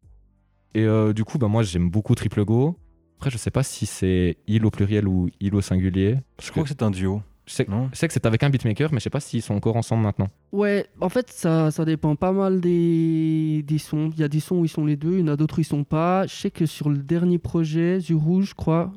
Et 0.73 0.83
euh, 0.83 1.13
du 1.13 1.23
coup, 1.23 1.37
ben, 1.37 1.47
moi, 1.47 1.63
j'aime 1.63 1.89
beaucoup 1.89 2.15
Triple 2.15 2.45
Go. 2.45 2.77
Après, 3.17 3.29
je 3.29 3.37
sais 3.37 3.51
pas 3.51 3.63
si 3.63 3.85
c'est 3.85 4.37
il 4.47 4.65
au 4.65 4.71
pluriel 4.71 5.07
ou 5.07 5.29
il 5.39 5.55
au 5.55 5.61
singulier. 5.61 6.17
Je 6.41 6.51
crois 6.51 6.63
que 6.63 6.69
c'est 6.69 6.83
un 6.83 6.91
duo, 6.91 7.21
Je 7.45 7.53
sais, 7.53 7.65
non 7.69 7.89
je 7.93 7.97
sais 7.97 8.07
que 8.07 8.13
c'est 8.13 8.25
avec 8.25 8.43
un 8.43 8.49
beatmaker, 8.49 8.91
mais 8.91 8.99
je 8.99 9.05
sais 9.05 9.09
pas 9.09 9.21
s'ils 9.21 9.41
sont 9.41 9.53
encore 9.53 9.77
ensemble 9.77 10.03
maintenant. 10.03 10.27
Ouais, 10.51 10.85
en 10.99 11.07
fait, 11.07 11.31
ça, 11.31 11.71
ça 11.71 11.85
dépend 11.85 12.15
pas 12.17 12.33
mal 12.33 12.59
des, 12.59 13.63
des 13.63 13.77
sons. 13.77 14.11
Il 14.13 14.19
y 14.19 14.23
a 14.23 14.27
des 14.27 14.41
sons 14.41 14.57
où 14.57 14.65
ils 14.65 14.69
sont 14.69 14.85
les 14.85 14.97
deux, 14.97 15.13
il 15.13 15.19
y 15.21 15.23
en 15.23 15.29
a 15.29 15.37
d'autres 15.37 15.59
où 15.59 15.61
ils 15.61 15.65
sont 15.65 15.85
pas. 15.85 16.27
Je 16.27 16.35
sais 16.35 16.51
que 16.51 16.65
sur 16.65 16.89
le 16.89 16.97
dernier 16.97 17.39
projet, 17.39 17.99
Du 17.99 18.13
Rouge, 18.13 18.49
je 18.49 18.55
crois. 18.55 18.91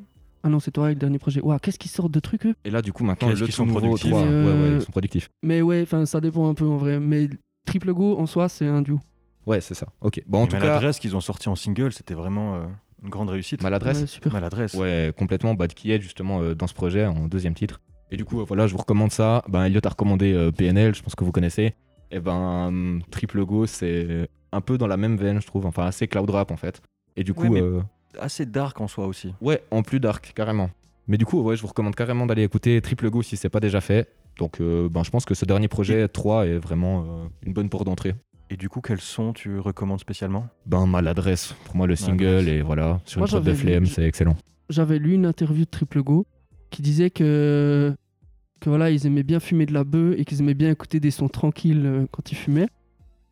Ah 0.48 0.50
non, 0.50 0.60
c'est 0.60 0.70
toi 0.70 0.86
avec 0.86 0.96
le 0.96 1.00
dernier 1.00 1.18
projet. 1.18 1.42
Ouah, 1.42 1.58
qu'est-ce 1.58 1.78
qu'ils 1.78 1.90
sortent 1.90 2.10
de 2.10 2.20
trucs 2.20 2.46
eux? 2.46 2.54
Et 2.64 2.70
là, 2.70 2.80
du 2.80 2.90
coup, 2.90 3.04
maintenant, 3.04 3.28
le 3.28 3.36
tout 3.36 3.50
sont 3.52 3.66
productifs 3.66 4.08
3, 4.10 4.22
Euh, 4.22 4.46
ouais, 4.46 4.70
ouais, 4.70 4.76
ils 4.76 4.82
sont 4.82 4.90
productifs. 4.92 5.28
Mais 5.42 5.60
ouais, 5.60 5.82
enfin, 5.82 6.06
ça 6.06 6.22
dépend 6.22 6.48
un 6.48 6.54
peu 6.54 6.64
en 6.64 6.78
vrai. 6.78 6.98
Mais 6.98 7.28
Triple 7.66 7.92
Go 7.92 8.16
en 8.18 8.24
soi, 8.24 8.48
c'est 8.48 8.66
un 8.66 8.80
duo. 8.80 8.98
Ouais, 9.46 9.60
c'est 9.60 9.74
ça. 9.74 9.88
Ok. 10.00 10.22
Bon, 10.26 10.38
en 10.40 10.44
Et 10.44 10.48
tout 10.48 10.56
cas, 10.56 10.60
Maladresse 10.66 10.98
qu'ils 10.98 11.14
ont 11.16 11.20
sorti 11.20 11.50
en 11.50 11.54
single, 11.54 11.92
c'était 11.92 12.14
vraiment 12.14 12.54
euh, 12.54 12.64
une 13.02 13.10
grande 13.10 13.28
réussite. 13.28 13.62
maladresse. 13.62 14.00
Ouais, 14.00 14.06
super. 14.06 14.32
Maladresse. 14.32 14.72
Ouais, 14.72 15.12
complètement. 15.18 15.52
Bad 15.52 15.74
Kid, 15.74 16.00
justement, 16.00 16.40
euh, 16.40 16.54
dans 16.54 16.66
ce 16.66 16.72
projet, 16.74 17.04
en 17.04 17.28
deuxième 17.28 17.52
titre. 17.54 17.82
Et 18.10 18.16
du 18.16 18.24
coup, 18.24 18.40
euh, 18.40 18.44
voilà, 18.44 18.66
je 18.66 18.72
vous 18.72 18.78
recommande 18.78 19.12
ça. 19.12 19.44
Ben, 19.48 19.64
Elliot 19.64 19.80
a 19.84 19.88
recommandé 19.90 20.32
euh, 20.32 20.50
PNL, 20.50 20.94
je 20.94 21.02
pense 21.02 21.14
que 21.14 21.24
vous 21.24 21.32
connaissez. 21.32 21.74
Et 22.10 22.20
ben, 22.20 22.68
hum, 22.68 23.02
Triple 23.10 23.44
Go, 23.44 23.66
c'est 23.66 24.30
un 24.52 24.62
peu 24.62 24.78
dans 24.78 24.86
la 24.86 24.96
même 24.96 25.16
veine, 25.18 25.42
je 25.42 25.46
trouve. 25.46 25.66
Enfin, 25.66 25.84
assez 25.84 26.08
cloud 26.08 26.30
rap, 26.30 26.50
en 26.50 26.56
fait. 26.56 26.80
Et 27.16 27.24
du 27.24 27.34
coup, 27.34 27.42
Ouais, 27.42 27.50
mais- 27.50 27.60
euh, 27.60 27.80
Assez 28.18 28.46
dark 28.46 28.80
en 28.80 28.88
soi 28.88 29.06
aussi. 29.06 29.34
ouais, 29.40 29.62
en 29.70 29.82
plus 29.82 30.00
dark, 30.00 30.32
carrément. 30.34 30.70
Mais 31.06 31.16
du 31.16 31.24
coup, 31.24 31.40
ouais, 31.42 31.56
je 31.56 31.62
vous 31.62 31.68
recommande 31.68 31.94
carrément 31.94 32.26
d'aller 32.26 32.42
écouter 32.42 32.80
Triple 32.80 33.10
Go 33.10 33.22
si 33.22 33.36
c'est 33.36 33.48
pas 33.48 33.60
déjà 33.60 33.80
fait. 33.80 34.08
Donc, 34.38 34.60
euh, 34.60 34.88
ben, 34.88 35.02
je 35.02 35.10
pense 35.10 35.24
que 35.24 35.34
ce 35.34 35.44
dernier 35.44 35.68
projet 35.68 36.06
3 36.06 36.46
est 36.46 36.58
vraiment 36.58 37.02
euh, 37.02 37.26
une 37.44 37.52
bonne 37.52 37.68
porte 37.68 37.84
d'entrée. 37.86 38.14
Et 38.50 38.56
du 38.56 38.68
coup, 38.68 38.80
quels 38.80 39.00
sons 39.00 39.32
tu 39.32 39.58
recommandes 39.58 40.00
spécialement? 40.00 40.48
Ben, 40.66 40.86
maladresse. 40.86 41.54
Pour 41.64 41.76
moi, 41.76 41.86
le 41.86 41.96
single, 41.96 42.24
Maladresse. 42.24 42.54
et 42.54 42.62
voilà, 42.62 43.00
sur 43.04 43.20
Moi, 43.20 43.28
une 43.30 43.40
de 43.40 43.54
flemme, 43.54 43.86
c'est 43.86 44.04
excellent. 44.04 44.36
J'avais 44.70 44.98
lu 44.98 45.14
une 45.14 45.26
interview 45.26 45.64
de 45.64 45.70
Triple 45.70 46.02
Go 46.02 46.26
qui 46.70 46.82
disait 46.82 47.10
que, 47.10 47.94
que 48.60 48.68
voilà, 48.68 48.90
ils 48.90 49.06
aimaient 49.06 49.22
bien 49.22 49.40
fumer 49.40 49.66
de 49.66 49.72
la 49.72 49.84
bœuf 49.84 50.14
et 50.18 50.24
qu'ils 50.24 50.40
aimaient 50.40 50.54
bien 50.54 50.70
écouter 50.70 51.00
des 51.00 51.10
sons 51.10 51.28
tranquilles 51.28 51.86
euh, 51.86 52.06
quand 52.10 52.30
ils 52.32 52.36
fumaient. 52.36 52.68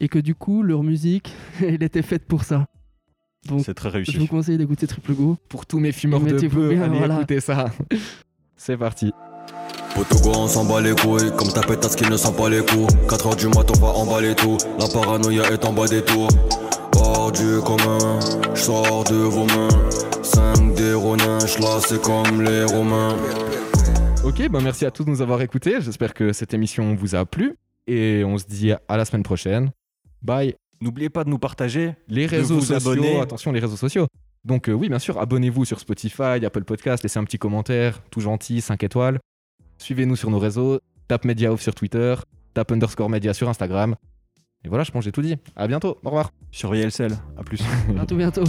Et 0.01 0.09
que 0.09 0.19
du 0.19 0.35
coup, 0.35 0.62
leur 0.62 0.83
musique, 0.83 1.33
elle 1.62 1.83
était 1.83 2.03
faite 2.03 2.25
pour 2.27 2.45
ça. 2.45 2.67
Donc, 3.47 3.63
C'est 3.65 3.75
très 3.75 3.89
je 3.91 4.11
vous 4.13 4.13
réussi. 4.13 4.29
conseille 4.29 4.59
d'écouter 4.59 4.87
Triple 4.87 5.13
Go. 5.15 5.37
Pour 5.49 5.67
tous 5.67 5.79
mes 5.79 5.93
fumeurs 5.93 6.21
de 6.21 6.49
peu, 6.49 6.69
bien, 6.75 6.83
allez 6.83 6.99
voilà. 6.99 7.17
écouter 7.17 7.41
ça. 7.41 7.67
C'est 8.57 8.77
parti. 8.77 9.13
Potogo 9.95 10.33
on 10.37 10.47
s'en 10.47 10.65
bat 10.67 10.81
les 10.83 10.95
couilles 10.95 11.31
Comme 11.37 11.49
ta 11.53 11.63
pétasse 11.63 11.97
qui 11.97 12.09
ne 12.11 12.17
sent 12.19 12.33
pas 12.37 12.51
les 12.51 12.61
coups 12.61 12.93
4h 13.09 13.37
du 13.37 13.47
mat 13.49 13.65
on 13.71 13.81
va 13.81 13.89
emballer 13.89 14.35
tout 14.35 14.59
La 14.79 14.87
paranoïa 14.89 15.51
est 15.51 15.65
en 15.65 15.73
bas 15.73 15.87
des 15.89 16.03
tours 16.03 16.29
Hors 16.97 17.33
du 17.33 17.61
commun 17.65 18.19
J'sors 18.55 19.05
de 19.05 19.15
vos 19.17 19.47
mains 19.47 19.69
5 20.23 20.75
des 20.75 20.93
ronins 20.93 21.39
là 21.39 21.79
c'est 21.87 22.03
comme 22.03 22.43
les 22.43 22.65
romains 22.65 23.17
Ok, 24.25 24.49
bah 24.51 24.59
merci 24.63 24.85
à 24.85 24.91
tous 24.91 25.05
de 25.05 25.11
nous 25.11 25.23
avoir 25.23 25.41
écoutés. 25.41 25.81
J'espère 25.81 26.13
que 26.13 26.33
cette 26.33 26.53
émission 26.53 26.97
vous 26.97 27.15
a 27.15 27.25
plu. 27.25 27.55
Et 27.87 28.25
on 28.27 28.37
se 28.39 28.45
dit 28.47 28.73
à 28.73 28.97
la 28.97 29.05
semaine 29.05 29.23
prochaine. 29.23 29.71
Bye. 30.21 30.57
N'oubliez 30.81 31.09
pas 31.11 31.25
de 31.25 31.31
nous 31.31 31.39
partager. 31.39 31.95
Les 32.09 32.27
De 32.27 32.31
réseaux 32.31 32.57
vous 32.57 32.61
sociaux, 32.67 32.91
abonner. 32.93 33.21
attention 33.21 33.53
les 33.53 33.61
réseaux 33.61 33.77
sociaux. 33.77 34.07
Donc 34.45 34.69
euh, 34.69 34.73
oui, 34.73 34.89
bien 34.89 34.99
sûr, 34.99 35.19
abonnez-vous 35.19 35.65
sur 35.65 35.81
Spotify, 35.81 36.45
Apple 36.45 36.65
Podcast, 36.65 37.03
laissez 37.03 37.19
un 37.19 37.25
petit 37.25 37.39
commentaire, 37.39 38.01
tout 38.11 38.21
gentil, 38.21 38.61
5 38.61 38.83
étoiles. 38.85 39.19
Suivez-nous 39.79 40.17
sur 40.17 40.31
nos 40.31 40.39
réseaux, 40.39 40.79
tape 41.09 41.25
Media 41.25 41.53
Off 41.53 41.61
sur 41.62 41.75
Twitter, 41.75 42.15
tape 42.55 42.71
underscore 42.73 43.11
Media 43.11 43.35
sur 43.35 43.49
Instagram. 43.49 43.97
Et 44.65 44.69
voilà, 44.69 44.85
je 44.85 44.91
pense 44.91 45.01
que 45.01 45.05
j'ai 45.07 45.12
tout 45.12 45.23
dit. 45.23 45.37
À 45.57 45.67
bientôt, 45.67 45.99
au 46.03 46.09
revoir. 46.09 46.31
Surveillez 46.51 46.85
le 46.85 46.91
sel. 46.91 47.12
À 47.37 47.43
plus. 47.43 47.61
À 47.99 48.07
tout 48.07 48.17
bientôt. 48.17 48.45